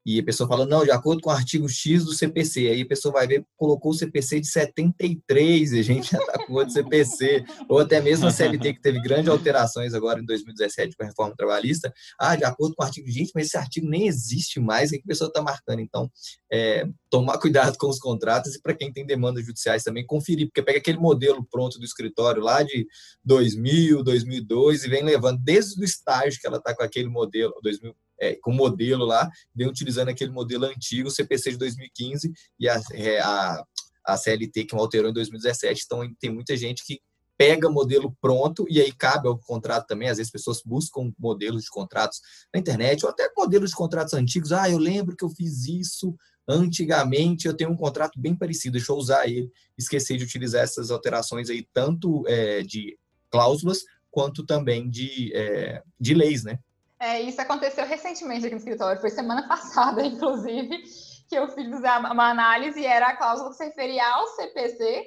e 0.05 0.19
a 0.19 0.23
pessoa 0.23 0.47
fala, 0.47 0.65
não, 0.65 0.83
de 0.83 0.91
acordo 0.91 1.21
com 1.21 1.31
o 1.31 1.33
artigo 1.33 1.67
X 1.67 2.05
do 2.05 2.13
CPC, 2.13 2.67
aí 2.67 2.81
a 2.81 2.85
pessoa 2.85 3.11
vai 3.11 3.25
ver, 3.25 3.43
colocou 3.57 3.91
o 3.91 3.93
CPC 3.95 4.39
de 4.39 4.47
73, 4.47 5.73
e 5.73 5.79
a 5.79 5.83
gente 5.83 6.15
está 6.15 6.45
com 6.45 6.53
outro 6.53 6.71
CPC, 6.71 7.43
ou 7.67 7.79
até 7.79 7.99
mesmo 7.99 8.27
a 8.27 8.31
CLT, 8.31 8.75
que 8.75 8.81
teve 8.81 9.01
grandes 9.01 9.29
alterações 9.29 9.95
agora 9.95 10.19
em 10.21 10.25
2017 10.25 10.95
com 10.95 11.03
a 11.03 11.07
reforma 11.07 11.35
trabalhista, 11.35 11.91
ah, 12.19 12.35
de 12.35 12.43
acordo 12.43 12.75
com 12.75 12.83
o 12.83 12.85
artigo, 12.85 13.09
gente, 13.09 13.31
mas 13.33 13.47
esse 13.47 13.57
artigo 13.57 13.87
nem 13.87 14.07
existe 14.07 14.59
mais, 14.59 14.89
o 14.89 14.93
que 14.93 15.01
a 15.03 15.07
pessoa 15.07 15.27
está 15.27 15.41
marcando? 15.41 15.79
Então, 15.79 16.11
é, 16.51 16.87
tomar 17.09 17.39
cuidado 17.39 17.75
com 17.77 17.87
os 17.87 17.97
contratos 17.97 18.53
e 18.53 18.61
para 18.61 18.75
quem 18.75 18.93
tem 18.93 19.05
demandas 19.05 19.43
judiciais 19.43 19.83
também, 19.83 20.05
conferir, 20.05 20.47
porque 20.47 20.61
pega 20.61 20.77
aquele 20.77 20.99
modelo 20.99 21.43
pronto 21.49 21.79
do 21.79 21.85
escritório 21.85 22.43
lá 22.43 22.61
de 22.61 22.85
2000, 23.23 24.03
2002 24.03 24.83
e 24.83 24.89
vem 24.89 25.03
levando 25.03 25.39
desde 25.41 25.81
o 25.81 25.83
estágio 25.83 26.39
que 26.39 26.45
ela 26.45 26.57
está 26.57 26.75
com 26.75 26.83
aquele 26.83 27.09
modelo, 27.09 27.53
2000, 27.63 27.95
é, 28.19 28.35
com 28.35 28.51
modelo 28.51 29.05
lá, 29.05 29.29
vem 29.53 29.67
utilizando 29.67 30.09
aquele 30.09 30.31
modelo 30.31 30.65
antigo, 30.65 31.11
CPC 31.11 31.51
de 31.51 31.57
2015 31.57 32.31
e 32.59 32.69
a, 32.69 32.81
é, 32.93 33.19
a, 33.19 33.63
a 34.05 34.17
CLT 34.17 34.65
que 34.65 34.75
alterou 34.75 35.09
em 35.09 35.13
2017. 35.13 35.83
Então, 35.85 36.15
tem 36.19 36.29
muita 36.29 36.55
gente 36.55 36.85
que 36.85 37.01
pega 37.37 37.69
modelo 37.69 38.15
pronto 38.21 38.65
e 38.69 38.79
aí 38.79 38.91
cabe 38.91 39.27
ao 39.27 39.37
contrato 39.37 39.87
também. 39.87 40.09
Às 40.09 40.17
vezes, 40.17 40.31
pessoas 40.31 40.61
buscam 40.63 41.11
modelos 41.19 41.63
de 41.63 41.69
contratos 41.69 42.21
na 42.53 42.59
internet 42.59 43.03
ou 43.03 43.11
até 43.11 43.29
modelos 43.35 43.71
de 43.71 43.75
contratos 43.75 44.13
antigos. 44.13 44.51
Ah, 44.51 44.69
eu 44.69 44.77
lembro 44.77 45.15
que 45.15 45.23
eu 45.23 45.29
fiz 45.29 45.67
isso 45.67 46.15
antigamente, 46.47 47.47
eu 47.47 47.55
tenho 47.55 47.71
um 47.71 47.75
contrato 47.75 48.19
bem 48.19 48.35
parecido, 48.35 48.73
deixa 48.73 48.91
eu 48.91 48.97
usar 48.97 49.27
ele. 49.27 49.51
Esqueci 49.77 50.15
de 50.17 50.23
utilizar 50.23 50.63
essas 50.63 50.91
alterações 50.91 51.49
aí, 51.49 51.67
tanto 51.73 52.23
é, 52.27 52.61
de 52.61 52.97
cláusulas 53.29 53.83
quanto 54.11 54.45
também 54.45 54.89
de, 54.89 55.33
é, 55.35 55.83
de 55.99 56.13
leis, 56.13 56.43
né? 56.43 56.59
É, 57.05 57.21
isso 57.21 57.39
aconteceu 57.39 57.85
recentemente 57.85 58.47
aqui 58.47 58.55
no 58.55 58.59
escritório, 58.59 58.99
foi 58.99 59.11
semana 59.11 59.45
passada, 59.47 60.03
inclusive, 60.03 60.81
que 61.29 61.35
eu 61.35 61.47
fiz 61.49 61.67
uma 61.67 62.31
análise 62.31 62.79
e 62.79 62.85
era 62.85 63.09
a 63.09 63.15
cláusula 63.15 63.51
que 63.51 63.57
se 63.57 63.65
referia 63.65 64.03
ao 64.07 64.25
CPC 64.29 65.05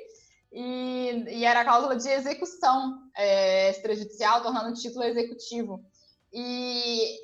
e, 0.53 1.25
e 1.29 1.45
era 1.45 1.63
a 1.63 1.65
cláusula 1.65 1.97
de 1.97 2.09
execução 2.09 3.01
é, 3.17 3.71
extrajudicial, 3.71 4.43
tornando 4.43 4.71
o 4.71 4.75
título 4.75 5.03
executivo. 5.03 5.85
E 6.33 7.19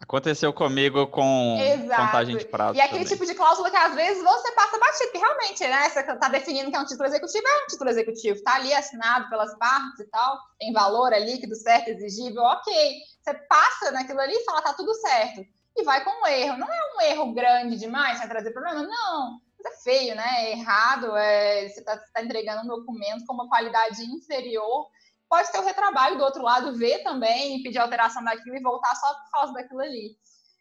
Aconteceu 0.00 0.50
comigo 0.50 1.06
com 1.08 1.58
Exato. 1.60 2.02
contagem 2.02 2.36
de 2.36 2.44
prazo. 2.46 2.76
E 2.76 2.80
aquele 2.80 3.04
também. 3.04 3.12
tipo 3.12 3.26
de 3.26 3.34
cláusula 3.34 3.70
que 3.70 3.76
às 3.76 3.94
vezes 3.94 4.22
você 4.22 4.52
passa 4.52 4.78
batido, 4.78 5.12
que 5.12 5.18
realmente, 5.18 5.60
né? 5.60 5.90
Você 5.90 6.00
está 6.00 6.28
definindo 6.28 6.70
que 6.70 6.76
é 6.76 6.80
um 6.80 6.86
título 6.86 7.06
executivo, 7.06 7.46
é 7.46 7.64
um 7.64 7.66
título 7.66 7.90
executivo, 7.90 8.38
está 8.38 8.54
ali 8.54 8.72
assinado 8.72 9.28
pelas 9.28 9.56
partes 9.58 10.00
e 10.00 10.10
tal, 10.10 10.38
tem 10.58 10.72
valor 10.72 11.12
ali, 11.12 11.34
líquido 11.34 11.54
certo, 11.54 11.88
exigível, 11.88 12.42
ok. 12.42 12.92
Você 13.22 13.34
passa 13.34 13.90
naquilo 13.92 14.20
ali 14.20 14.34
e 14.34 14.44
fala, 14.44 14.62
tá 14.62 14.72
tudo 14.72 14.94
certo. 14.94 15.44
E 15.76 15.82
vai 15.84 16.02
com 16.04 16.10
um 16.10 16.26
erro. 16.26 16.58
Não 16.58 16.72
é 16.72 16.80
um 16.96 17.00
erro 17.02 17.32
grande 17.32 17.76
demais, 17.76 18.18
vai 18.18 18.28
trazer 18.28 18.50
problema? 18.52 18.82
Não. 18.82 19.40
Mas 19.62 19.72
é 19.72 19.82
feio, 19.82 20.14
né? 20.14 20.44
É 20.44 20.52
errado, 20.52 21.16
é... 21.16 21.68
você 21.68 21.80
está 21.80 21.96
tá 21.96 22.22
entregando 22.22 22.62
um 22.62 22.76
documento 22.76 23.24
com 23.26 23.34
uma 23.34 23.48
qualidade 23.48 24.02
inferior 24.02 24.88
pode 25.30 25.52
ter 25.52 25.60
o 25.60 25.64
retrabalho 25.64 26.18
do 26.18 26.24
outro 26.24 26.42
lado, 26.42 26.76
ver 26.76 27.04
também, 27.04 27.62
pedir 27.62 27.78
alteração 27.78 28.22
daquilo 28.24 28.56
e 28.56 28.62
voltar 28.62 28.96
só 28.96 29.14
por 29.14 29.30
causa 29.30 29.52
daquilo 29.52 29.80
ali. 29.80 30.16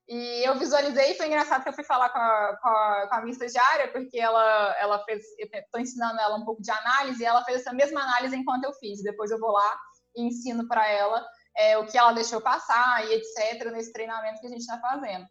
E 0.08 0.48
eu 0.48 0.58
visualizei, 0.60 1.15
foi 1.15 1.26
engraçado 1.26 1.63
que 1.63 1.69
eu 1.69 1.74
fui 1.74 1.84
falar 1.84 2.10
com 2.10 2.19
a, 2.19 2.58
com 2.62 2.67
a, 2.67 3.08
com 3.10 3.15
a 3.15 3.22
minha 3.22 3.32
estagiária, 3.32 3.91
porque 3.91 4.19
ela, 4.19 4.76
ela 4.80 5.04
fez, 5.06 5.24
eu 5.39 5.48
estou 5.52 5.82
ensinando 5.82 6.19
ela 6.19 6.38
um 6.38 6.45
pouco 6.45 6.62
de 6.62 6.69
análise, 6.69 7.22
e 7.22 7.26
ela 7.26 7.43
fez 7.43 7.62
essa 7.62 7.74
mesma 7.74 8.02
análise 8.02 8.36
enquanto 8.36 8.63
eu 8.63 8.74
fiz. 8.74 9.02
Depois 9.02 9.32
eu 9.32 9.39
vou 9.39 9.52
lá 9.52 9.80
e 10.15 10.24
ensino 10.24 10.67
para 10.67 10.88
ela 10.88 11.26
é, 11.55 11.77
o 11.77 11.85
que 11.85 11.97
ela 11.97 12.13
deixou 12.13 12.41
passar 12.41 13.05
e 13.05 13.13
etc. 13.13 13.71
nesse 13.71 13.91
treinamento 13.91 14.39
que 14.39 14.47
a 14.47 14.49
gente 14.49 14.62
está 14.62 14.79
fazendo. 14.79 15.25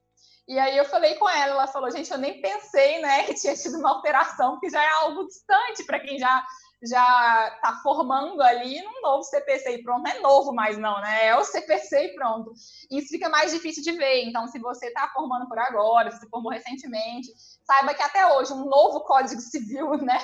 E 0.46 0.58
aí 0.58 0.76
eu 0.76 0.84
falei 0.86 1.14
com 1.16 1.28
ela, 1.28 1.52
ela 1.52 1.66
falou, 1.66 1.90
gente, 1.90 2.10
eu 2.10 2.16
nem 2.16 2.40
pensei, 2.40 3.00
né, 3.00 3.24
que 3.28 3.34
tinha 3.34 3.54
tido 3.54 3.78
uma 3.78 3.90
alteração, 3.90 4.58
que 4.58 4.70
já 4.70 4.82
é 4.82 4.88
algo 5.02 5.26
distante 5.26 5.84
para 5.84 6.00
quem 6.00 6.18
já 6.18 6.44
já 6.82 7.52
está 7.56 7.80
formando 7.82 8.40
ali 8.40 8.80
num 8.82 9.00
novo 9.00 9.22
CPC 9.24 9.76
e 9.76 9.82
pronto. 9.82 10.02
Não 10.02 10.10
é 10.10 10.20
novo 10.20 10.52
mais 10.52 10.78
não, 10.78 11.00
né? 11.00 11.26
É 11.26 11.36
o 11.36 11.44
CPC 11.44 12.06
e 12.06 12.14
pronto. 12.14 12.52
Isso 12.90 13.08
fica 13.08 13.28
mais 13.28 13.52
difícil 13.52 13.82
de 13.82 13.92
ver. 13.92 14.24
Então, 14.24 14.46
se 14.46 14.58
você 14.58 14.86
está 14.86 15.08
formando 15.08 15.48
por 15.48 15.58
agora, 15.58 16.10
se 16.10 16.28
formou 16.28 16.52
recentemente, 16.52 17.28
saiba 17.64 17.94
que 17.94 18.02
até 18.02 18.26
hoje 18.32 18.52
um 18.52 18.64
novo 18.64 19.00
Código 19.00 19.40
Civil 19.40 19.90
né, 20.02 20.18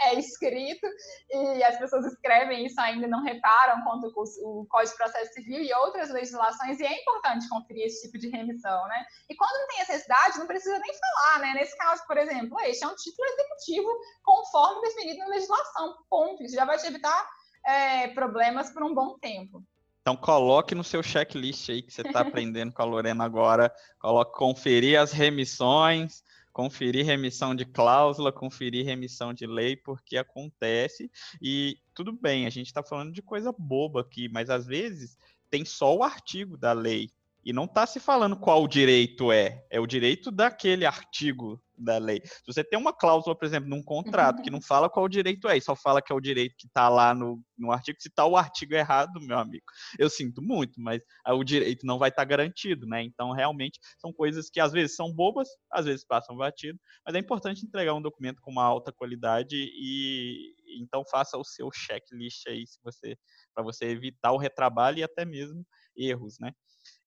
é 0.00 0.14
escrito 0.14 0.86
e 1.30 1.62
as 1.62 1.78
pessoas 1.78 2.04
escrevem 2.06 2.66
isso 2.66 2.80
ainda 2.80 3.06
não 3.06 3.22
reparam 3.22 3.82
quanto 3.84 4.12
o 4.42 4.66
Código 4.68 4.92
de 4.92 4.98
Processo 4.98 5.32
Civil 5.32 5.62
e 5.62 5.72
outras 5.74 6.10
legislações 6.10 6.78
e 6.80 6.84
é 6.84 7.00
importante 7.00 7.48
conferir 7.48 7.86
esse 7.86 8.02
tipo 8.02 8.18
de 8.18 8.28
remissão, 8.28 8.86
né? 8.88 9.04
E 9.28 9.34
quando 9.34 9.52
não 9.60 9.68
tem 9.68 9.78
necessidade, 9.78 10.38
não 10.38 10.46
precisa 10.46 10.78
nem 10.78 10.92
falar, 10.92 11.40
né? 11.40 11.54
Nesse 11.54 11.76
caso, 11.76 12.06
por 12.06 12.18
exemplo, 12.18 12.60
este 12.60 12.84
é 12.84 12.88
um 12.88 12.94
título 12.94 13.28
executivo 13.28 13.88
conforme 14.22 14.80
definido 14.82 15.18
na 15.20 15.26
legislação, 15.28 15.96
ponto. 16.08 16.42
Isso 16.42 16.54
já 16.54 16.64
vai 16.64 16.78
te 16.78 16.86
evitar 16.86 17.28
é, 17.66 18.08
problemas 18.08 18.70
por 18.70 18.82
um 18.82 18.94
bom 18.94 19.18
tempo. 19.18 19.64
Então 20.00 20.16
coloque 20.16 20.74
no 20.74 20.82
seu 20.82 21.02
checklist 21.02 21.68
aí 21.68 21.82
que 21.82 21.92
você 21.92 22.00
está 22.02 22.20
aprendendo 22.20 22.72
com 22.72 22.82
a 22.82 22.86
Lorena 22.86 23.24
agora, 23.24 23.72
coloque 23.98 24.36
conferir 24.36 24.98
as 24.98 25.12
remissões, 25.12 26.24
conferir 26.52 27.04
remissão 27.04 27.54
de 27.54 27.64
cláusula, 27.64 28.32
conferir 28.32 28.84
remissão 28.84 29.32
de 29.32 29.46
lei, 29.46 29.76
porque 29.76 30.16
acontece. 30.16 31.10
E 31.40 31.76
tudo 31.94 32.12
bem, 32.12 32.46
a 32.46 32.50
gente 32.50 32.66
está 32.66 32.82
falando 32.82 33.12
de 33.12 33.22
coisa 33.22 33.54
boba 33.56 34.00
aqui, 34.00 34.28
mas 34.28 34.50
às 34.50 34.66
vezes 34.66 35.16
tem 35.50 35.64
só 35.64 35.94
o 35.94 36.02
artigo 36.02 36.56
da 36.56 36.72
lei. 36.72 37.10
E 37.44 37.52
não 37.52 37.64
está 37.64 37.86
se 37.86 37.98
falando 37.98 38.36
qual 38.36 38.66
direito 38.68 39.32
é, 39.32 39.64
é 39.70 39.80
o 39.80 39.86
direito 39.86 40.30
daquele 40.30 40.84
artigo 40.84 41.62
da 41.80 41.98
lei. 41.98 42.20
Se 42.24 42.46
você 42.46 42.62
tem 42.62 42.78
uma 42.78 42.92
cláusula, 42.92 43.36
por 43.36 43.44
exemplo, 43.44 43.68
num 43.68 43.82
contrato 43.82 44.42
que 44.42 44.50
não 44.50 44.60
fala 44.60 44.88
qual 44.88 45.08
direito 45.08 45.48
é, 45.48 45.56
e 45.56 45.60
só 45.60 45.74
fala 45.74 46.02
que 46.02 46.12
é 46.12 46.14
o 46.14 46.20
direito 46.20 46.54
que 46.58 46.66
está 46.66 46.88
lá 46.88 47.14
no, 47.14 47.42
no 47.56 47.72
artigo, 47.72 48.00
se 48.00 48.08
está 48.08 48.26
o 48.26 48.36
artigo 48.36 48.74
errado, 48.74 49.20
meu 49.20 49.38
amigo, 49.38 49.64
eu 49.98 50.10
sinto 50.10 50.42
muito, 50.42 50.80
mas 50.80 51.00
o 51.28 51.42
direito 51.42 51.86
não 51.86 51.98
vai 51.98 52.10
estar 52.10 52.22
tá 52.22 52.28
garantido, 52.28 52.86
né? 52.86 53.02
Então, 53.02 53.32
realmente, 53.32 53.78
são 53.98 54.12
coisas 54.12 54.50
que 54.50 54.60
às 54.60 54.72
vezes 54.72 54.94
são 54.96 55.12
bobas, 55.12 55.48
às 55.70 55.86
vezes 55.86 56.04
passam 56.04 56.36
batido, 56.36 56.78
mas 57.04 57.14
é 57.14 57.18
importante 57.18 57.64
entregar 57.64 57.94
um 57.94 58.02
documento 58.02 58.40
com 58.40 58.50
uma 58.50 58.64
alta 58.64 58.92
qualidade 58.92 59.56
e 59.56 60.54
então 60.80 61.04
faça 61.10 61.36
o 61.36 61.44
seu 61.44 61.68
checklist 61.72 62.46
aí, 62.46 62.66
se 62.66 62.78
você 62.82 63.16
para 63.54 63.64
você 63.64 63.86
evitar 63.86 64.32
o 64.32 64.38
retrabalho 64.38 64.98
e 64.98 65.02
até 65.02 65.24
mesmo 65.24 65.64
erros, 65.96 66.38
né? 66.38 66.52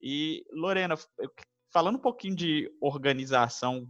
E 0.02 0.44
Lorena, 0.52 0.96
falando 1.72 1.96
um 1.96 2.02
pouquinho 2.02 2.36
de 2.36 2.70
organização 2.82 3.88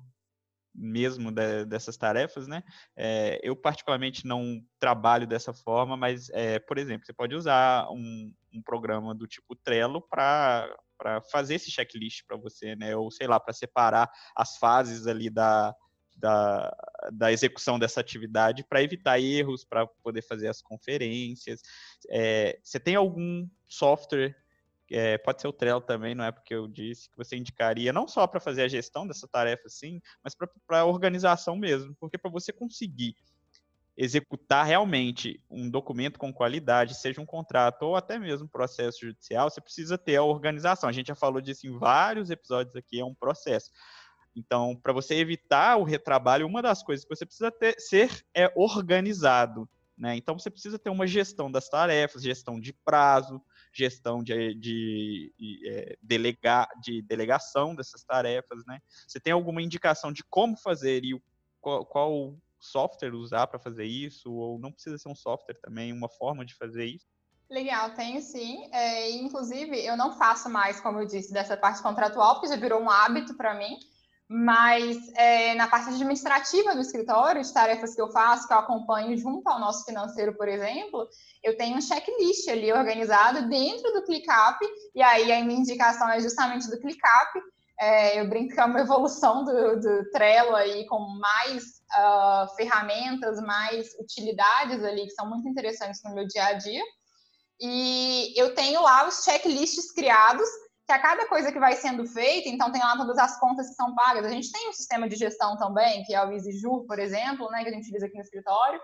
mesmo 0.73 1.31
de, 1.31 1.65
dessas 1.65 1.97
tarefas, 1.97 2.47
né? 2.47 2.63
É, 2.95 3.39
eu 3.43 3.55
particularmente 3.55 4.25
não 4.25 4.63
trabalho 4.79 5.27
dessa 5.27 5.53
forma, 5.53 5.95
mas, 5.95 6.29
é, 6.31 6.59
por 6.59 6.77
exemplo, 6.77 7.05
você 7.05 7.13
pode 7.13 7.35
usar 7.35 7.87
um, 7.91 8.33
um 8.53 8.61
programa 8.61 9.13
do 9.13 9.27
tipo 9.27 9.55
Trello 9.55 10.01
para 10.01 10.69
para 10.95 11.21
fazer 11.21 11.55
esse 11.55 11.69
checklist 11.69 12.23
para 12.25 12.37
você, 12.37 12.77
né? 12.77 12.95
Ou 12.95 13.11
sei 13.11 13.27
lá, 13.27 13.37
para 13.37 13.53
separar 13.53 14.09
as 14.33 14.57
fases 14.57 15.05
ali 15.05 15.29
da, 15.29 15.75
da, 16.15 16.73
da 17.11 17.31
execução 17.31 17.77
dessa 17.77 17.99
atividade 17.99 18.63
para 18.63 18.81
evitar 18.81 19.19
erros, 19.19 19.65
para 19.65 19.85
poder 19.85 20.21
fazer 20.21 20.47
as 20.47 20.61
conferências. 20.61 21.61
É, 22.09 22.57
você 22.63 22.79
tem 22.79 22.95
algum 22.95 23.45
software 23.67 24.33
é, 24.93 25.17
pode 25.17 25.41
ser 25.41 25.47
o 25.47 25.53
Trello 25.53 25.81
também, 25.81 26.13
não 26.13 26.23
é 26.23 26.31
porque 26.31 26.53
eu 26.53 26.67
disse 26.67 27.09
que 27.09 27.17
você 27.17 27.35
indicaria 27.35 27.91
não 27.91 28.07
só 28.07 28.27
para 28.27 28.39
fazer 28.39 28.63
a 28.63 28.67
gestão 28.67 29.07
dessa 29.07 29.27
tarefa, 29.27 29.67
sim, 29.67 29.99
mas 30.23 30.35
para 30.35 30.79
a 30.79 30.85
organização 30.85 31.55
mesmo, 31.55 31.95
porque 31.99 32.17
para 32.17 32.29
você 32.29 32.53
conseguir 32.53 33.15
executar 33.95 34.65
realmente 34.65 35.39
um 35.49 35.69
documento 35.69 36.17
com 36.17 36.33
qualidade, 36.33 36.95
seja 36.95 37.21
um 37.21 37.25
contrato 37.25 37.83
ou 37.83 37.95
até 37.95 38.17
mesmo 38.17 38.47
processo 38.47 38.99
judicial, 39.01 39.49
você 39.49 39.61
precisa 39.61 39.97
ter 39.97 40.15
a 40.15 40.23
organização. 40.23 40.89
A 40.89 40.93
gente 40.93 41.07
já 41.07 41.15
falou 41.15 41.41
disso 41.41 41.67
em 41.67 41.77
vários 41.77 42.29
episódios 42.29 42.75
aqui, 42.75 42.99
é 42.99 43.05
um 43.05 43.13
processo. 43.13 43.69
Então, 44.35 44.75
para 44.75 44.93
você 44.93 45.15
evitar 45.15 45.77
o 45.77 45.83
retrabalho, 45.83 46.47
uma 46.47 46.61
das 46.61 46.81
coisas 46.81 47.05
que 47.05 47.15
você 47.15 47.25
precisa 47.25 47.51
ter, 47.51 47.79
ser 47.79 48.25
é 48.33 48.51
organizado. 48.55 49.69
Né? 49.95 50.15
Então, 50.15 50.37
você 50.37 50.49
precisa 50.49 50.79
ter 50.79 50.89
uma 50.89 51.05
gestão 51.05 51.51
das 51.51 51.69
tarefas, 51.69 52.23
gestão 52.23 52.59
de 52.59 52.73
prazo, 52.73 53.39
gestão 53.73 54.23
de, 54.23 54.53
de, 54.53 55.33
de, 55.37 55.69
é, 55.69 55.97
delegar, 56.01 56.67
de 56.81 57.01
delegação 57.01 57.75
dessas 57.75 58.03
tarefas, 58.03 58.63
né? 58.65 58.79
Você 59.07 59.19
tem 59.19 59.33
alguma 59.33 59.61
indicação 59.61 60.11
de 60.11 60.23
como 60.29 60.55
fazer 60.57 61.03
e 61.03 61.13
o, 61.13 61.21
qual, 61.59 61.85
qual 61.85 62.35
software 62.59 63.13
usar 63.13 63.47
para 63.47 63.59
fazer 63.59 63.85
isso? 63.85 64.31
Ou 64.31 64.59
não 64.59 64.71
precisa 64.71 64.97
ser 64.97 65.09
um 65.09 65.15
software 65.15 65.59
também, 65.61 65.91
uma 65.91 66.09
forma 66.09 66.45
de 66.45 66.55
fazer 66.55 66.85
isso? 66.85 67.07
Legal, 67.49 67.91
tenho 67.91 68.21
sim. 68.21 68.67
É, 68.71 69.11
inclusive, 69.11 69.77
eu 69.85 69.95
não 69.95 70.17
faço 70.17 70.49
mais, 70.49 70.79
como 70.79 70.99
eu 70.99 71.05
disse, 71.05 71.33
dessa 71.33 71.55
parte 71.55 71.81
contratual, 71.83 72.35
porque 72.35 72.47
já 72.47 72.55
virou 72.55 72.81
um 72.81 72.89
hábito 72.89 73.35
para 73.35 73.53
mim. 73.53 73.77
Mas 74.29 74.97
é, 75.15 75.53
na 75.55 75.67
parte 75.67 75.89
administrativa 75.89 76.73
do 76.73 76.81
escritório, 76.81 77.41
de 77.41 77.53
tarefas 77.53 77.93
que 77.93 78.01
eu 78.01 78.09
faço, 78.09 78.47
que 78.47 78.53
eu 78.53 78.57
acompanho 78.57 79.17
junto 79.17 79.47
ao 79.47 79.59
nosso 79.59 79.85
financeiro, 79.85 80.35
por 80.35 80.47
exemplo, 80.47 81.07
eu 81.43 81.57
tenho 81.57 81.77
um 81.77 81.81
checklist 81.81 82.47
ali 82.47 82.71
organizado 82.71 83.47
dentro 83.49 83.91
do 83.93 84.03
ClickUp, 84.03 84.59
e 84.95 85.01
aí 85.01 85.31
a 85.31 85.43
minha 85.43 85.59
indicação 85.59 86.09
é 86.09 86.19
justamente 86.19 86.69
do 86.69 86.79
ClickUp. 86.79 87.41
É, 87.79 88.21
eu 88.21 88.29
brinco 88.29 88.53
que 88.53 88.59
é 88.59 88.65
uma 88.65 88.79
evolução 88.81 89.43
do, 89.43 89.79
do 89.79 90.09
Trello 90.11 90.55
aí, 90.55 90.85
com 90.87 90.99
mais 91.19 91.63
uh, 91.63 92.55
ferramentas, 92.55 93.41
mais 93.41 93.87
utilidades 93.99 94.83
ali, 94.83 95.05
que 95.05 95.11
são 95.11 95.29
muito 95.29 95.47
interessantes 95.47 96.01
no 96.03 96.13
meu 96.13 96.25
dia 96.25 96.45
a 96.45 96.53
dia. 96.53 96.83
E 97.59 98.33
eu 98.35 98.55
tenho 98.55 98.81
lá 98.81 99.07
os 99.07 99.23
checklists 99.23 99.91
criados 99.91 100.47
que 100.85 100.91
a 100.91 100.99
cada 100.99 101.27
coisa 101.27 101.51
que 101.51 101.59
vai 101.59 101.75
sendo 101.75 102.05
feita, 102.05 102.49
então 102.49 102.71
tem 102.71 102.81
lá 102.81 102.97
todas 102.97 103.17
as 103.17 103.39
contas 103.39 103.69
que 103.69 103.75
são 103.75 103.95
pagas. 103.95 104.25
A 104.25 104.29
gente 104.29 104.51
tem 104.51 104.69
um 104.69 104.73
sistema 104.73 105.07
de 105.07 105.15
gestão 105.15 105.57
também, 105.57 106.03
que 106.03 106.13
é 106.13 106.25
o 106.25 106.31
EasyJur, 106.31 106.85
por 106.85 106.99
exemplo, 106.99 107.49
né, 107.51 107.63
que 107.63 107.69
a 107.69 107.71
gente 107.71 107.83
utiliza 107.83 108.05
aqui 108.05 108.15
no 108.15 108.21
escritório, 108.21 108.79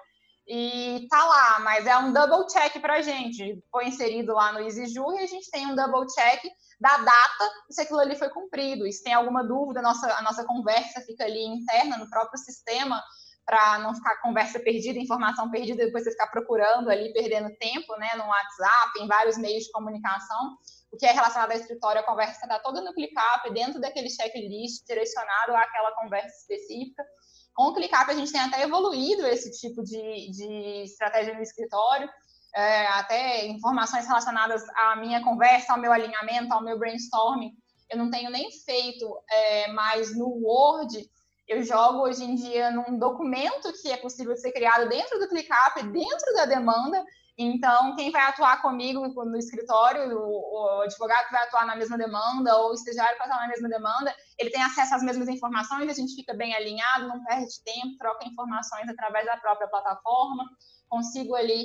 e 0.52 1.06
tá 1.12 1.24
lá, 1.24 1.60
mas 1.60 1.86
é 1.86 1.96
um 2.00 2.12
double 2.12 2.48
check 2.48 2.82
para 2.82 2.96
a 2.96 3.02
gente. 3.04 3.64
Foi 3.72 3.88
inserido 3.88 4.34
lá 4.34 4.52
no 4.52 4.62
EasyJur 4.62 5.14
e 5.14 5.24
a 5.24 5.28
gente 5.28 5.52
tem 5.52 5.68
um 5.68 5.76
double 5.76 6.08
check 6.08 6.42
da 6.82 6.98
data 6.98 7.52
se 7.70 7.82
aquilo 7.82 8.00
ali 8.00 8.16
foi 8.16 8.30
cumprido. 8.30 8.88
E 8.88 8.92
se 8.92 9.04
tem 9.04 9.14
alguma 9.14 9.44
dúvida, 9.44 9.80
a 9.80 9.84
nossa, 9.84 10.12
a 10.12 10.24
nossa 10.24 10.44
conversa 10.46 11.02
fica 11.02 11.24
ali 11.24 11.46
interna 11.46 12.00
no 12.00 12.10
próprio 12.10 12.40
sistema 12.40 13.00
para 13.46 13.78
não 13.80 13.94
ficar 13.94 14.20
conversa 14.22 14.60
perdida, 14.60 14.98
informação 14.98 15.52
perdida, 15.52 15.86
depois 15.86 16.04
você 16.04 16.12
ficar 16.12 16.28
procurando 16.28 16.90
ali, 16.90 17.14
perdendo 17.14 17.56
tempo, 17.58 17.96
né, 17.98 18.10
no 18.16 18.26
WhatsApp, 18.26 19.00
em 19.02 19.08
vários 19.08 19.38
meios 19.38 19.66
de 19.66 19.72
comunicação. 19.72 20.58
O 20.91 20.97
que 20.97 21.06
é 21.06 21.12
relacionado 21.12 21.52
ao 21.52 21.58
escritório, 21.58 22.02
a 22.02 22.06
conversa 22.06 22.39
está 22.41 22.60
toda 22.60 22.82
no 22.82 22.93
ClickUp, 22.93 23.54
dentro 23.54 23.80
daquele 23.80 24.10
checklist 24.10 24.86
direcionado 24.88 25.56
àquela 25.56 25.91
conversa 25.93 26.36
específica. 26.39 27.06
Com 27.54 27.65
o 27.65 27.73
ClickUp, 27.73 28.10
a 28.10 28.13
gente 28.13 28.32
tem 28.32 28.41
até 28.41 28.63
evoluído 28.63 29.25
esse 29.28 29.52
tipo 29.52 29.84
de, 29.84 30.32
de 30.32 30.84
estratégia 30.84 31.36
no 31.36 31.41
escritório, 31.41 32.10
é, 32.56 32.88
até 32.88 33.45
informações 33.45 34.08
relacionadas 34.08 34.63
à 34.75 34.95
minha 34.95 35.23
conversa, 35.23 35.73
ao 35.73 35.80
meu 35.80 35.91
alinhamento, 35.91 36.54
ao 36.54 36.63
meu 36.63 36.80
brainstorming. 36.80 37.52
Eu 37.89 37.97
não 37.97 38.10
tenho 38.10 38.30
nem 38.32 38.49
feito 38.52 39.06
é, 39.30 39.71
mais 39.71 40.17
no 40.17 40.28
Word, 40.28 41.10
eu 41.50 41.64
jogo 41.64 42.04
hoje 42.04 42.24
em 42.24 42.36
dia 42.36 42.70
num 42.70 43.00
documento 43.00 43.74
que 43.82 43.92
é 43.92 43.98
possível 43.98 44.38
ser 44.38 44.52
criado 44.52 44.88
dentro 44.88 45.18
do 45.20 45.28
ClickUp, 45.28 45.82
dentro 45.92 46.34
da 46.36 46.46
demanda, 46.46 47.04
Então, 47.36 47.96
quem 47.96 48.12
vai 48.12 48.22
atuar 48.24 48.62
comigo 48.62 49.08
no 49.24 49.38
escritório, 49.38 50.14
o, 50.14 50.82
advogado 50.82 51.26
que 51.26 51.32
vai 51.32 51.44
atuar 51.44 51.66
na 51.66 51.76
mesma 51.76 51.98
demanda, 51.98 52.56
ou 52.58 52.72
o 52.72 52.74
estagiário 52.74 53.14
que 53.14 53.20
vai 53.20 53.28
atuar 53.28 53.42
na 53.44 53.48
mesma 53.48 53.70
demanda, 53.70 54.14
ele 54.38 54.50
tem 54.52 54.62
acesso 54.62 54.94
às 54.94 55.02
mesmas 55.02 55.30
informações, 55.30 55.90
a 55.90 55.94
gente 55.94 56.14
fica 56.16 56.34
bem 56.34 56.54
alinhado, 56.54 57.08
não 57.08 57.24
perde 57.24 57.64
tempo, 57.64 57.98
troca 57.98 58.28
informações 58.28 58.88
através 58.90 59.26
da 59.26 59.38
própria 59.38 59.70
plataforma, 59.70 60.44
consigo 60.90 61.34
ali 61.34 61.64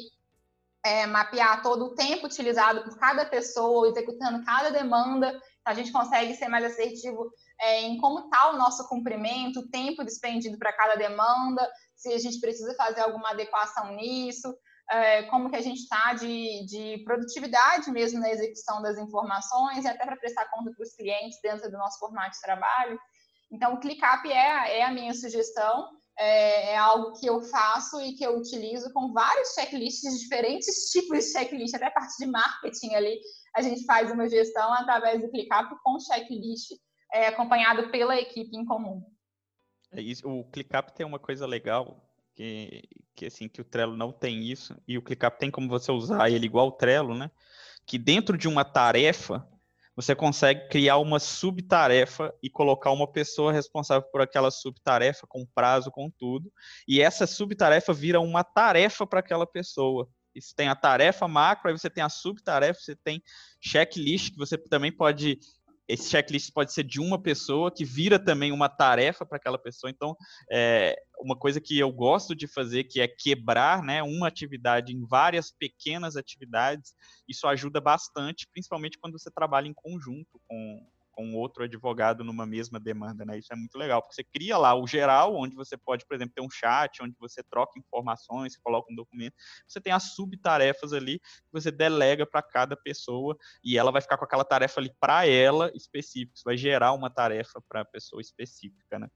é, 0.85 1.07
mapear 1.07 1.61
todo 1.63 1.87
o 1.87 1.95
tempo 1.95 2.27
utilizado 2.27 2.85
por 2.85 2.97
cada 2.97 3.27
pessoa, 3.27 3.89
executando 3.89 4.45
cada 4.45 4.71
demanda, 4.71 5.39
a 5.65 5.75
gente 5.75 5.91
consegue 5.91 6.35
ser 6.35 6.49
mais 6.49 6.65
assertivo 6.65 7.33
é, 7.65 7.83
em 7.83 7.97
como 7.99 8.21
está 8.21 8.51
o 8.51 8.57
nosso 8.57 8.87
cumprimento, 8.89 9.61
o 9.61 9.69
tempo 9.71 10.05
despendido 10.05 10.59
para 10.59 10.73
cada 10.73 10.97
demanda, 10.97 11.69
se 11.97 12.13
a 12.13 12.19
gente 12.19 12.41
precisa 12.41 12.75
fazer 12.75 13.01
alguma 13.01 13.31
adequação 13.31 13.95
nisso, 13.95 14.55
é, 14.91 15.23
como 15.25 15.49
que 15.49 15.57
a 15.57 15.63
gente 15.63 15.81
está 15.81 16.13
de, 16.13 16.67
de 16.67 17.03
produtividade 17.05 17.91
mesmo 17.91 18.21
na 18.21 18.31
execução 18.31 18.83
das 18.83 18.99
informações 18.99 19.85
e 19.85 19.89
até 19.89 20.05
para 20.05 20.17
prestar 20.17 20.51
conta 20.51 20.71
para 20.73 20.83
os 20.83 20.95
clientes 20.95 21.39
dentro 21.43 21.71
do 21.71 21.79
nosso 21.79 21.99
formato 21.99 22.33
de 22.33 22.41
trabalho. 22.41 22.99
Então, 23.51 23.75
o 23.75 23.81
ClickUp 23.81 24.31
é, 24.31 24.81
é 24.81 24.85
a 24.85 24.93
minha 24.93 25.15
sugestão, 25.15 25.89
é, 26.19 26.73
é, 26.73 26.77
algo 26.77 27.19
que 27.19 27.27
eu 27.27 27.41
faço 27.43 28.01
e 28.01 28.15
que 28.15 28.25
eu 28.25 28.37
utilizo 28.37 28.93
com 28.93 29.13
vários 29.13 29.55
checklists, 29.55 30.21
diferentes 30.21 30.91
tipos 30.91 31.25
de 31.25 31.33
checklist, 31.33 31.75
até 31.75 31.91
parte 31.91 32.15
de 32.19 32.27
marketing 32.27 32.95
ali. 32.95 33.19
A 33.57 33.63
gente 33.63 33.85
faz 33.85 34.11
uma 34.11 34.29
gestão 34.29 34.73
através 34.75 35.23
do 35.23 35.31
ClickUp 35.31 35.77
com 35.83 35.99
checklist, 35.99 36.73
é, 37.15 37.29
acompanhado 37.29 37.89
pela 37.91 38.19
equipe 38.21 38.57
em 38.57 38.65
comum. 38.65 39.01
É 39.93 40.01
o 40.25 40.45
ClickUp 40.45 40.93
tem 40.93 41.07
uma 41.07 41.21
coisa 41.21 41.47
legal 41.47 42.05
que, 42.35 42.83
que 43.15 43.27
assim 43.27 43.49
que 43.49 43.61
o 43.61 43.65
Trello 43.65 43.97
não 43.97 44.11
tem 44.11 44.43
isso 44.43 44.77
e 44.89 44.99
o 44.99 45.03
ClickUp 45.03 45.39
tem 45.39 45.51
como 45.51 45.69
você 45.69 45.93
usar 45.93 46.29
ele 46.29 46.45
igual 46.45 46.67
o 46.67 46.73
Trello, 46.73 47.15
né? 47.15 47.31
Que 47.87 47.97
dentro 47.97 48.37
de 48.37 48.49
uma 48.49 48.65
tarefa 48.65 49.49
você 49.95 50.13
consegue 50.13 50.69
criar 50.69 50.99
uma 50.99 51.21
subtarefa 51.21 52.35
e 52.43 52.51
colocar 52.51 52.91
uma 52.91 53.07
pessoa 53.07 53.53
responsável 53.53 54.09
por 54.11 54.21
aquela 54.21 54.51
subtarefa, 54.51 55.25
com 55.29 55.47
prazo, 55.47 55.93
com 55.93 56.11
tudo, 56.11 56.53
e 56.89 57.01
essa 57.01 57.29
subtarefa 57.29 57.93
vira 57.93 58.21
uma 58.21 58.43
tarefa 58.43 59.07
para 59.07 59.21
aquela 59.21 59.47
pessoa. 59.47 60.09
E 60.35 60.43
você 60.43 60.53
tem 60.53 60.67
a 60.67 60.75
tarefa 60.75 61.29
macro, 61.29 61.69
aí 61.71 61.79
você 61.79 61.89
tem 61.89 62.03
a 62.03 62.09
subtarefa, 62.09 62.81
você 62.81 62.97
tem 62.97 63.23
checklist, 63.61 64.33
que 64.33 64.37
você 64.37 64.59
também 64.59 64.91
pode 64.91 65.39
esse 65.87 66.09
checklist 66.09 66.53
pode 66.53 66.73
ser 66.73 66.85
de 66.85 67.01
uma 67.01 67.21
pessoa 67.21 67.71
que 67.71 67.85
vira 67.85 68.19
também 68.19 68.53
uma 68.53 68.69
tarefa 68.69 69.25
para 69.27 69.37
aquela 69.37 69.59
pessoa. 69.59 69.91
Então, 69.91 70.17
é 70.51 70.97
uma 71.19 71.37
coisa 71.37 71.61
que 71.61 71.79
eu 71.79 71.93
gosto 71.93 72.35
de 72.35 72.47
fazer, 72.47 72.85
que 72.85 73.01
é 73.01 73.09
quebrar 73.09 73.83
né, 73.83 74.03
uma 74.03 74.29
atividade 74.29 74.93
em 74.93 75.07
várias 75.07 75.51
pequenas 75.51 76.17
atividades, 76.17 76.95
isso 77.29 77.47
ajuda 77.47 77.81
bastante, 77.81 78.49
principalmente 78.53 78.99
quando 78.99 79.19
você 79.19 79.31
trabalha 79.31 79.69
em 79.69 79.75
conjunto 79.75 80.41
com, 80.47 80.87
com 81.15 81.35
outro 81.35 81.65
advogado 81.65 82.25
numa 82.25 82.45
mesma 82.45 82.81
demanda, 82.81 83.25
né? 83.25 83.39
Isso 83.39 83.53
é 83.53 83.57
muito 83.57 83.77
legal, 83.79 84.03
porque 84.03 84.15
você 84.15 84.25
cria 84.25 84.59
lá 84.59 84.75
o 84.75 84.87
geral, 84.87 85.35
onde 85.37 85.55
você 85.55 85.77
pode, 85.77 86.05
por 86.07 86.15
exemplo, 86.15 86.35
ter 86.35 86.43
um 86.43 86.51
chat, 86.51 87.03
onde 87.03 87.15
você 87.19 87.43
troca 87.43 87.79
informações, 87.79 88.57
coloca 88.57 88.93
um 88.93 88.97
documento. 88.97 89.35
Você 89.67 89.81
tem 89.81 89.93
as 89.93 90.15
subtarefas 90.15 90.93
ali 90.93 91.19
que 91.19 91.53
você 91.53 91.71
delega 91.71 92.27
para 92.27 92.43
cada 92.43 92.77
pessoa 92.77 93.37
e 93.63 93.79
ela 93.79 93.93
vai 93.93 94.03
ficar 94.03 94.17
com 94.17 94.25
aquela 94.25 94.45
tarefa 94.45 94.81
ali 94.81 94.93
para 95.01 95.27
ela 95.27 95.71
específica. 95.75 96.33
Isso 96.35 96.45
vai 96.45 96.57
gerar 96.57 96.93
uma 96.93 97.11
tarefa 97.11 97.63
para 97.69 97.83
a 97.83 97.85
pessoa 97.85 98.21
específica, 98.21 98.99
né? 98.99 99.09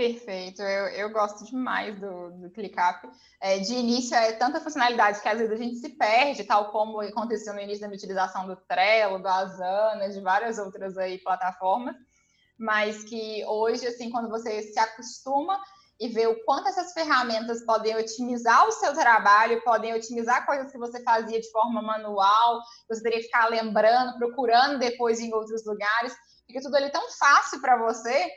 Perfeito, 0.00 0.62
eu, 0.62 0.86
eu 0.86 1.10
gosto 1.10 1.44
demais 1.44 2.00
do, 2.00 2.30
do 2.30 2.50
ClickUp. 2.52 3.06
É, 3.38 3.58
de 3.58 3.74
início 3.74 4.16
é 4.16 4.32
tanta 4.32 4.58
funcionalidade 4.58 5.20
que 5.20 5.28
às 5.28 5.38
vezes 5.38 5.52
a 5.52 5.62
gente 5.62 5.76
se 5.76 5.90
perde, 5.90 6.44
tal 6.44 6.70
como 6.72 7.02
aconteceu 7.02 7.52
no 7.52 7.60
início 7.60 7.86
da 7.86 7.94
utilização 7.94 8.46
do 8.46 8.56
Trello, 8.56 9.18
do 9.18 9.28
Asana, 9.28 10.08
de 10.08 10.18
várias 10.22 10.56
outras 10.56 10.96
aí 10.96 11.18
plataformas, 11.18 11.94
mas 12.58 13.04
que 13.04 13.44
hoje, 13.44 13.86
assim, 13.86 14.08
quando 14.08 14.30
você 14.30 14.62
se 14.62 14.78
acostuma 14.78 15.60
e 16.00 16.08
vê 16.08 16.26
o 16.26 16.42
quanto 16.46 16.68
essas 16.68 16.94
ferramentas 16.94 17.62
podem 17.66 17.94
otimizar 17.94 18.66
o 18.66 18.72
seu 18.72 18.94
trabalho, 18.94 19.62
podem 19.62 19.92
otimizar 19.92 20.46
coisas 20.46 20.72
que 20.72 20.78
você 20.78 21.02
fazia 21.02 21.38
de 21.38 21.50
forma 21.52 21.82
manual, 21.82 22.62
você 22.88 23.02
teria 23.02 23.18
que 23.18 23.26
ficar 23.26 23.50
lembrando, 23.50 24.16
procurando 24.16 24.78
depois 24.78 25.20
em 25.20 25.30
outros 25.34 25.62
lugares, 25.66 26.14
fica 26.46 26.62
tudo 26.62 26.74
ali 26.74 26.90
tão 26.90 27.06
fácil 27.18 27.60
para 27.60 27.76
você 27.76 28.30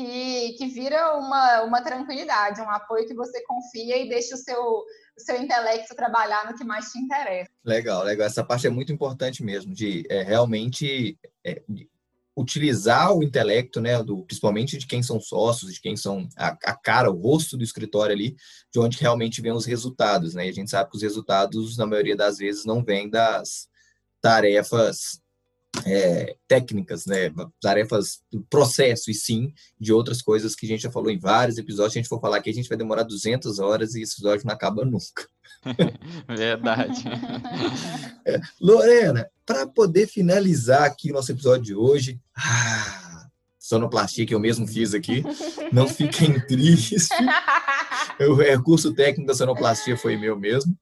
que, 0.00 0.52
que 0.54 0.66
vira 0.66 1.18
uma, 1.18 1.62
uma 1.62 1.82
tranquilidade, 1.82 2.60
um 2.60 2.70
apoio 2.70 3.06
que 3.06 3.14
você 3.14 3.42
confia 3.44 3.98
e 3.98 4.08
deixa 4.08 4.34
o 4.34 4.38
seu, 4.38 4.58
o 4.58 5.20
seu 5.20 5.36
intelecto 5.40 5.94
trabalhar 5.94 6.50
no 6.50 6.56
que 6.56 6.64
mais 6.64 6.90
te 6.90 6.98
interessa. 6.98 7.50
Legal, 7.62 8.02
legal. 8.02 8.26
Essa 8.26 8.42
parte 8.42 8.66
é 8.66 8.70
muito 8.70 8.92
importante 8.92 9.44
mesmo, 9.44 9.74
de 9.74 10.06
é, 10.08 10.22
realmente 10.22 11.18
é, 11.44 11.62
de 11.68 11.86
utilizar 12.34 13.12
o 13.12 13.22
intelecto, 13.22 13.78
né, 13.78 14.02
do, 14.02 14.24
principalmente 14.24 14.78
de 14.78 14.86
quem 14.86 15.02
são 15.02 15.20
sócios, 15.20 15.74
de 15.74 15.80
quem 15.80 15.96
são 15.96 16.26
a, 16.34 16.56
a, 16.64 16.74
cara, 16.74 17.10
o 17.10 17.20
rosto 17.20 17.58
do 17.58 17.64
escritório 17.64 18.14
ali, 18.14 18.36
de 18.72 18.80
onde 18.80 18.96
realmente 18.98 19.42
vem 19.42 19.52
os 19.52 19.66
resultados, 19.66 20.32
né? 20.32 20.46
E 20.46 20.48
a 20.48 20.52
gente 20.52 20.70
sabe 20.70 20.88
que 20.88 20.96
os 20.96 21.02
resultados, 21.02 21.76
na 21.76 21.84
maioria 21.84 22.16
das 22.16 22.38
vezes, 22.38 22.64
não 22.64 22.82
vêm 22.82 23.10
das 23.10 23.68
tarefas 24.22 25.20
é, 25.86 26.36
técnicas, 26.48 27.06
né, 27.06 27.32
tarefas 27.60 28.20
do 28.32 28.42
processo 28.42 29.10
e 29.10 29.14
sim 29.14 29.52
de 29.78 29.92
outras 29.92 30.22
coisas 30.22 30.54
que 30.54 30.66
a 30.66 30.68
gente 30.68 30.82
já 30.82 30.90
falou 30.90 31.10
em 31.10 31.18
vários 31.18 31.58
episódios. 31.58 31.92
Se 31.92 31.98
a 31.98 32.02
gente 32.02 32.08
for 32.08 32.20
falar 32.20 32.38
aqui, 32.38 32.50
a 32.50 32.54
gente 32.54 32.68
vai 32.68 32.78
demorar 32.78 33.02
200 33.02 33.58
horas 33.58 33.94
e 33.94 34.02
esse 34.02 34.14
episódio 34.14 34.46
não 34.46 34.54
acaba 34.54 34.84
nunca. 34.84 35.28
Verdade. 36.28 37.02
É, 38.26 38.38
Lorena, 38.60 39.26
para 39.46 39.66
poder 39.66 40.06
finalizar 40.06 40.82
aqui 40.82 41.10
o 41.10 41.14
nosso 41.14 41.32
episódio 41.32 41.64
de 41.64 41.74
hoje, 41.74 42.20
ah, 42.36 43.26
sonoplastia 43.58 44.26
que 44.26 44.34
eu 44.34 44.38
mesmo 44.38 44.66
fiz 44.66 44.92
aqui, 44.92 45.22
não 45.72 45.88
fiquem 45.88 46.38
tristes. 46.46 47.08
O 48.20 48.34
recurso 48.34 48.92
técnico 48.92 49.26
da 49.26 49.34
sonoplastia 49.34 49.96
foi 49.96 50.18
meu 50.18 50.38
mesmo. 50.38 50.76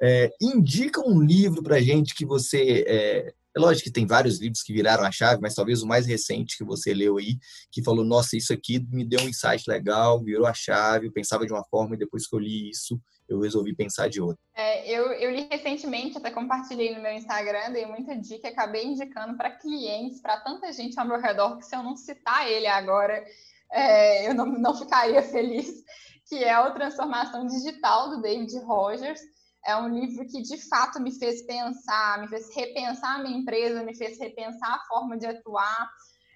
É, 0.00 0.30
indica 0.40 1.00
um 1.00 1.20
livro 1.20 1.62
para 1.62 1.80
gente 1.80 2.14
que 2.14 2.24
você 2.24 2.84
é, 2.88 3.34
é 3.54 3.60
lógico 3.60 3.84
que 3.84 3.92
tem 3.92 4.06
vários 4.06 4.40
livros 4.40 4.62
que 4.62 4.72
viraram 4.72 5.04
a 5.04 5.12
chave, 5.12 5.40
mas 5.42 5.54
talvez 5.54 5.82
o 5.82 5.86
mais 5.86 6.06
recente 6.06 6.56
que 6.56 6.64
você 6.64 6.94
leu 6.94 7.18
aí, 7.18 7.38
que 7.70 7.82
falou, 7.82 8.04
nossa, 8.04 8.36
isso 8.36 8.52
aqui 8.52 8.84
me 8.90 9.04
deu 9.04 9.20
um 9.20 9.28
insight 9.28 9.68
legal, 9.68 10.22
virou 10.22 10.46
a 10.46 10.54
chave, 10.54 11.06
eu 11.06 11.12
pensava 11.12 11.46
de 11.46 11.52
uma 11.52 11.64
forma 11.64 11.94
e 11.94 11.98
depois 11.98 12.26
que 12.26 12.34
eu 12.34 12.38
li 12.40 12.70
isso, 12.70 13.00
eu 13.28 13.40
resolvi 13.40 13.74
pensar 13.74 14.08
de 14.08 14.20
outra. 14.20 14.38
É, 14.54 14.90
eu, 14.90 15.12
eu 15.12 15.30
li 15.30 15.48
recentemente, 15.50 16.16
até 16.16 16.30
compartilhei 16.30 16.94
no 16.94 17.02
meu 17.02 17.12
Instagram, 17.12 17.72
dei 17.72 17.86
muita 17.86 18.16
dica, 18.16 18.48
acabei 18.48 18.84
indicando 18.86 19.36
para 19.36 19.50
clientes, 19.50 20.20
para 20.20 20.40
tanta 20.40 20.72
gente 20.72 20.98
ao 20.98 21.06
meu 21.06 21.20
redor, 21.20 21.58
que 21.58 21.66
se 21.66 21.76
eu 21.76 21.82
não 21.82 21.96
citar 21.96 22.48
ele 22.48 22.66
agora, 22.66 23.22
é, 23.70 24.28
eu 24.28 24.34
não, 24.34 24.46
não 24.46 24.74
ficaria 24.74 25.22
feliz, 25.22 25.82
que 26.26 26.42
é 26.42 26.58
o 26.58 26.72
Transformação 26.72 27.46
Digital, 27.46 28.10
do 28.10 28.22
David 28.22 28.56
Rogers. 28.60 29.20
É 29.64 29.76
um 29.76 29.88
livro 29.88 30.26
que 30.26 30.42
de 30.42 30.56
fato 30.68 31.00
me 31.00 31.12
fez 31.16 31.42
pensar, 31.42 32.20
me 32.20 32.28
fez 32.28 32.54
repensar 32.54 33.16
a 33.16 33.22
minha 33.22 33.38
empresa, 33.38 33.82
me 33.82 33.94
fez 33.94 34.18
repensar 34.18 34.74
a 34.74 34.84
forma 34.86 35.16
de 35.16 35.26
atuar. 35.26 35.90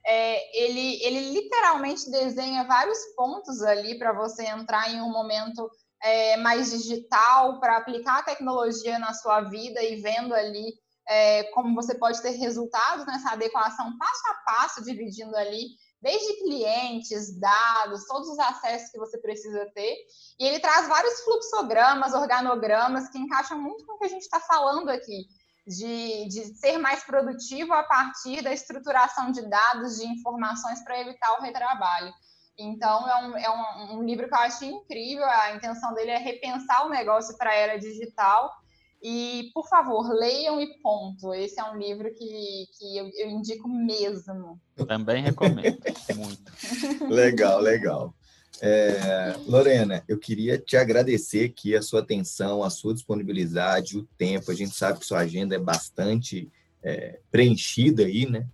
É, 0.06 0.64
ele, 0.64 1.02
ele 1.02 1.32
literalmente 1.32 2.08
desenha 2.10 2.64
vários 2.64 2.98
pontos 3.16 3.60
ali 3.62 3.98
para 3.98 4.12
você 4.12 4.46
entrar 4.46 4.88
em 4.92 5.00
um 5.00 5.10
momento 5.10 5.68
é, 6.00 6.36
mais 6.36 6.70
digital, 6.70 7.58
para 7.58 7.76
aplicar 7.78 8.20
a 8.20 8.22
tecnologia 8.22 8.98
na 8.98 9.12
sua 9.12 9.40
vida 9.42 9.82
e 9.82 9.96
vendo 10.00 10.32
ali 10.32 10.74
é, 11.08 11.44
como 11.52 11.74
você 11.74 11.94
pode 11.94 12.20
ter 12.22 12.30
resultados 12.30 13.06
nessa 13.06 13.30
adequação 13.30 13.96
passo 13.98 14.22
a 14.28 14.34
passo, 14.44 14.84
dividindo 14.84 15.36
ali 15.36 15.68
desde 16.06 16.38
clientes, 16.38 17.36
dados, 17.36 18.06
todos 18.06 18.28
os 18.28 18.38
acessos 18.38 18.90
que 18.90 18.98
você 18.98 19.18
precisa 19.18 19.66
ter. 19.74 19.96
E 20.38 20.46
ele 20.46 20.60
traz 20.60 20.86
vários 20.86 21.20
fluxogramas, 21.22 22.14
organogramas 22.14 23.08
que 23.10 23.18
encaixam 23.18 23.60
muito 23.60 23.84
com 23.84 23.94
o 23.94 23.98
que 23.98 24.04
a 24.04 24.08
gente 24.08 24.22
está 24.22 24.38
falando 24.38 24.88
aqui, 24.88 25.26
de, 25.66 26.28
de 26.28 26.44
ser 26.58 26.78
mais 26.78 27.02
produtivo 27.02 27.72
a 27.72 27.82
partir 27.82 28.40
da 28.40 28.52
estruturação 28.52 29.32
de 29.32 29.42
dados, 29.50 29.96
de 29.96 30.06
informações 30.06 30.80
para 30.84 31.00
evitar 31.00 31.40
o 31.40 31.42
retrabalho. 31.42 32.12
Então, 32.56 33.08
é, 33.08 33.26
um, 33.26 33.36
é 33.36 33.50
um, 33.50 33.98
um 33.98 34.02
livro 34.04 34.28
que 34.28 34.34
eu 34.34 34.38
acho 34.38 34.64
incrível. 34.64 35.24
A 35.24 35.56
intenção 35.56 35.92
dele 35.92 36.12
é 36.12 36.18
repensar 36.18 36.86
o 36.86 36.88
negócio 36.88 37.36
para 37.36 37.50
a 37.50 37.54
era 37.54 37.78
digital 37.80 38.54
e, 39.02 39.50
por 39.54 39.68
favor, 39.68 40.08
leiam 40.12 40.60
e 40.60 40.80
ponto. 40.80 41.34
Esse 41.34 41.60
é 41.60 41.64
um 41.64 41.76
livro 41.76 42.12
que, 42.14 42.66
que 42.78 42.96
eu, 42.96 43.10
eu 43.14 43.30
indico 43.30 43.68
mesmo. 43.68 44.60
Também 44.86 45.22
recomendo, 45.22 45.78
muito. 46.16 46.52
Legal, 47.12 47.60
legal. 47.60 48.14
É, 48.60 49.36
Lorena, 49.46 50.02
eu 50.08 50.18
queria 50.18 50.58
te 50.58 50.76
agradecer 50.76 51.44
aqui 51.44 51.76
a 51.76 51.82
sua 51.82 52.00
atenção, 52.00 52.62
a 52.62 52.70
sua 52.70 52.94
disponibilidade, 52.94 53.98
o 53.98 54.08
tempo. 54.16 54.50
A 54.50 54.54
gente 54.54 54.74
sabe 54.74 54.98
que 54.98 55.06
sua 55.06 55.20
agenda 55.20 55.54
é 55.54 55.58
bastante 55.58 56.50
é, 56.82 57.20
preenchida 57.30 58.04
aí, 58.04 58.28
né? 58.28 58.46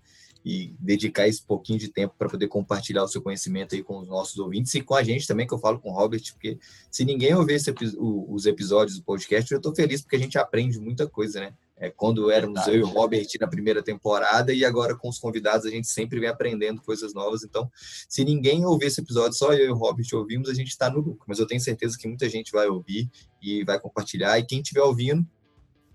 E 0.45 0.75
dedicar 0.79 1.29
esse 1.29 1.43
pouquinho 1.43 1.79
de 1.79 1.89
tempo 1.89 2.15
para 2.19 2.29
poder 2.29 2.49
compartilhar 2.49 3.05
o 3.05 3.09
seu 3.09 3.23
conhecimento 3.23 3.75
aí 3.75 3.83
com 3.83 3.99
os 3.99 4.09
nossos 4.09 4.39
ouvintes 4.39 4.75
e 4.75 4.81
com 4.81 4.95
a 4.95 5.03
gente 5.03 5.27
também, 5.27 5.47
que 5.47 5.55
eu 5.55 5.59
falo 5.59 5.79
com 5.79 5.91
o 5.91 5.95
Robert, 5.95 6.23
porque 6.33 6.59
se 6.91 7.05
ninguém 7.05 7.35
ouvir 7.35 7.55
esse, 7.55 7.73
os 7.99 8.47
episódios 8.47 8.99
do 8.99 9.05
podcast, 9.05 9.51
eu 9.51 9.59
estou 9.59 9.75
feliz 9.75 10.03
porque 10.03 10.17
a 10.17 10.19
gente 10.19 10.37
aprende 10.39 10.79
muita 10.81 11.07
coisa, 11.07 11.41
né? 11.41 11.55
É, 11.77 11.91
quando 11.91 12.31
éramos 12.31 12.61
Verdade. 12.61 12.77
eu 12.77 12.81
e 12.81 12.85
o 12.85 12.87
Robert 12.87 13.27
na 13.41 13.49
primeira 13.49 13.83
temporada 13.83 14.53
e 14.53 14.65
agora 14.65 14.95
com 14.95 15.09
os 15.09 15.19
convidados 15.19 15.67
a 15.67 15.71
gente 15.71 15.89
sempre 15.89 16.21
vem 16.21 16.29
aprendendo 16.29 16.81
coisas 16.81 17.13
novas. 17.13 17.43
Então, 17.43 17.69
se 18.09 18.25
ninguém 18.25 18.65
ouvir 18.65 18.87
esse 18.87 19.01
episódio, 19.01 19.37
só 19.37 19.53
eu 19.53 19.67
e 19.67 19.71
o 19.71 19.75
Robert 19.75 20.07
ouvimos, 20.13 20.49
a 20.49 20.55
gente 20.55 20.69
está 20.69 20.89
no 20.89 21.01
lucro. 21.01 21.25
Mas 21.27 21.41
eu 21.41 21.47
tenho 21.47 21.61
certeza 21.61 21.99
que 21.99 22.07
muita 22.07 22.29
gente 22.29 22.53
vai 22.53 22.69
ouvir 22.69 23.11
e 23.43 23.65
vai 23.65 23.81
compartilhar. 23.81 24.39
E 24.39 24.47
quem 24.47 24.61
estiver 24.61 24.83
ouvindo, 24.83 25.27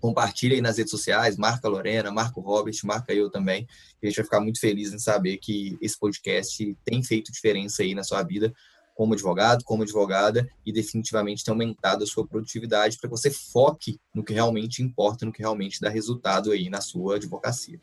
compartilha 0.00 0.54
aí 0.54 0.60
nas 0.60 0.78
redes 0.78 0.90
sociais, 0.90 1.36
marca 1.36 1.66
a 1.66 1.70
Lorena, 1.70 2.10
marca 2.10 2.38
o 2.38 2.42
Robert, 2.42 2.74
marca 2.84 3.12
eu 3.12 3.30
também. 3.30 3.66
a 4.02 4.06
gente 4.06 4.16
vai 4.16 4.24
ficar 4.24 4.40
muito 4.40 4.60
feliz 4.60 4.92
em 4.92 4.98
saber 4.98 5.38
que 5.38 5.76
esse 5.80 5.98
podcast 5.98 6.76
tem 6.84 7.02
feito 7.02 7.32
diferença 7.32 7.82
aí 7.82 7.94
na 7.94 8.04
sua 8.04 8.22
vida 8.22 8.52
como 8.98 9.14
advogado, 9.14 9.62
como 9.62 9.84
advogada, 9.84 10.48
e 10.66 10.72
definitivamente 10.72 11.44
tem 11.44 11.52
aumentado 11.52 12.02
a 12.02 12.06
sua 12.06 12.26
produtividade 12.26 12.98
para 12.98 13.08
que 13.08 13.16
você 13.16 13.30
foque 13.30 14.00
no 14.12 14.24
que 14.24 14.32
realmente 14.32 14.82
importa, 14.82 15.24
no 15.24 15.32
que 15.32 15.38
realmente 15.38 15.80
dá 15.80 15.88
resultado 15.88 16.50
aí 16.50 16.68
na 16.68 16.80
sua 16.80 17.14
advocacia. 17.14 17.80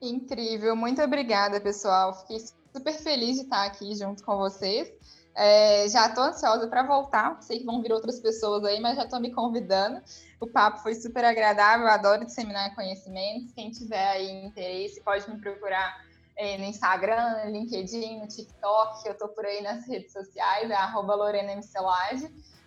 Incrível, 0.00 0.76
muito 0.76 1.02
obrigada, 1.02 1.60
pessoal. 1.60 2.14
Fiquei 2.20 2.38
super 2.72 2.94
feliz 2.94 3.34
de 3.34 3.42
estar 3.42 3.64
aqui 3.64 3.92
junto 3.96 4.22
com 4.22 4.36
vocês. 4.36 4.92
É, 5.34 5.88
já 5.88 6.06
estou 6.06 6.24
ansiosa 6.24 6.66
para 6.68 6.82
voltar. 6.82 7.40
Sei 7.42 7.58
que 7.58 7.64
vão 7.64 7.80
vir 7.82 7.92
outras 7.92 8.20
pessoas 8.20 8.64
aí, 8.64 8.80
mas 8.80 8.96
já 8.96 9.04
estou 9.04 9.20
me 9.20 9.30
convidando. 9.30 10.00
O 10.40 10.46
papo 10.46 10.78
foi 10.80 10.94
super 10.94 11.24
agradável. 11.24 11.86
Adoro 11.88 12.24
disseminar 12.24 12.74
conhecimentos. 12.74 13.52
Quem 13.52 13.70
tiver 13.70 14.08
aí 14.08 14.44
interesse, 14.44 15.00
pode 15.00 15.28
me 15.30 15.38
procurar 15.40 16.02
é, 16.36 16.58
no 16.58 16.64
Instagram, 16.64 17.44
no 17.44 17.50
LinkedIn, 17.52 18.18
no 18.18 18.26
TikTok, 18.26 19.06
eu 19.06 19.12
estou 19.12 19.28
por 19.28 19.44
aí 19.44 19.62
nas 19.62 19.86
redes 19.86 20.12
sociais, 20.12 20.70
é 20.70 20.74
arroba 20.74 21.14
Lorena. 21.14 21.52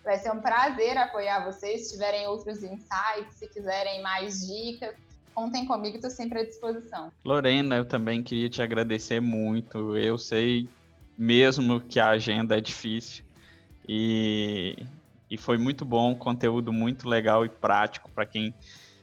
Vai 0.04 0.18
ser 0.18 0.30
um 0.30 0.40
prazer 0.40 0.96
apoiar 0.96 1.44
vocês. 1.44 1.86
Se 1.86 1.94
tiverem 1.94 2.26
outros 2.28 2.62
insights, 2.62 3.34
se 3.34 3.48
quiserem 3.48 4.00
mais 4.02 4.46
dicas, 4.46 4.94
contem 5.34 5.66
comigo, 5.66 5.96
estou 5.96 6.10
sempre 6.10 6.40
à 6.40 6.44
disposição. 6.44 7.12
Lorena, 7.24 7.76
eu 7.76 7.84
também 7.84 8.22
queria 8.22 8.48
te 8.48 8.62
agradecer 8.62 9.20
muito. 9.20 9.96
Eu 9.96 10.16
sei 10.16 10.68
mesmo 11.16 11.80
que 11.80 11.98
a 11.98 12.08
agenda 12.08 12.56
é 12.56 12.60
difícil 12.60 13.24
e, 13.88 14.76
e 15.30 15.36
foi 15.36 15.58
muito 15.58 15.84
bom, 15.84 16.14
conteúdo 16.14 16.72
muito 16.72 17.08
legal 17.08 17.44
e 17.44 17.48
prático 17.48 18.10
para 18.10 18.26
quem 18.26 18.54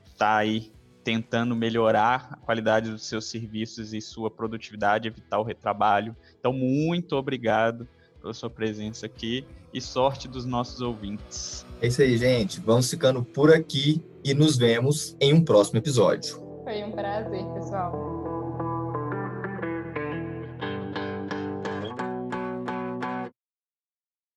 está 0.06 0.38
aí 0.38 0.72
tentando 1.04 1.56
melhorar 1.56 2.30
a 2.32 2.38
qualidade 2.38 2.90
dos 2.90 3.06
seus 3.06 3.30
serviços 3.30 3.94
e 3.94 4.00
sua 4.00 4.32
produtividade, 4.32 5.08
evitar 5.08 5.40
o 5.40 5.44
retrabalho. 5.44 6.16
Então, 6.40 6.54
muito 6.54 7.16
obrigado 7.16 7.88
pela 8.22 8.34
sua 8.34 8.50
presença 8.50 9.06
aqui 9.06 9.46
e 9.74 9.82
sorte 9.82 10.28
dos 10.28 10.46
nossos 10.46 10.80
ouvintes. 10.82 11.66
É 11.82 11.88
isso 11.88 12.02
aí, 12.02 12.18
gente. 12.18 12.62
Vamos 12.62 12.90
ficando 12.90 13.24
por 13.24 13.54
aqui 13.54 14.02
e 14.24 14.34
nos 14.34 14.58
vemos 14.58 15.18
em 15.20 15.34
um 15.34 15.44
próximo 15.44 15.80
episódio. 15.80 16.42
Foi 16.64 16.82
um 16.84 16.92
prazer, 16.92 17.44
pessoal. 17.54 18.33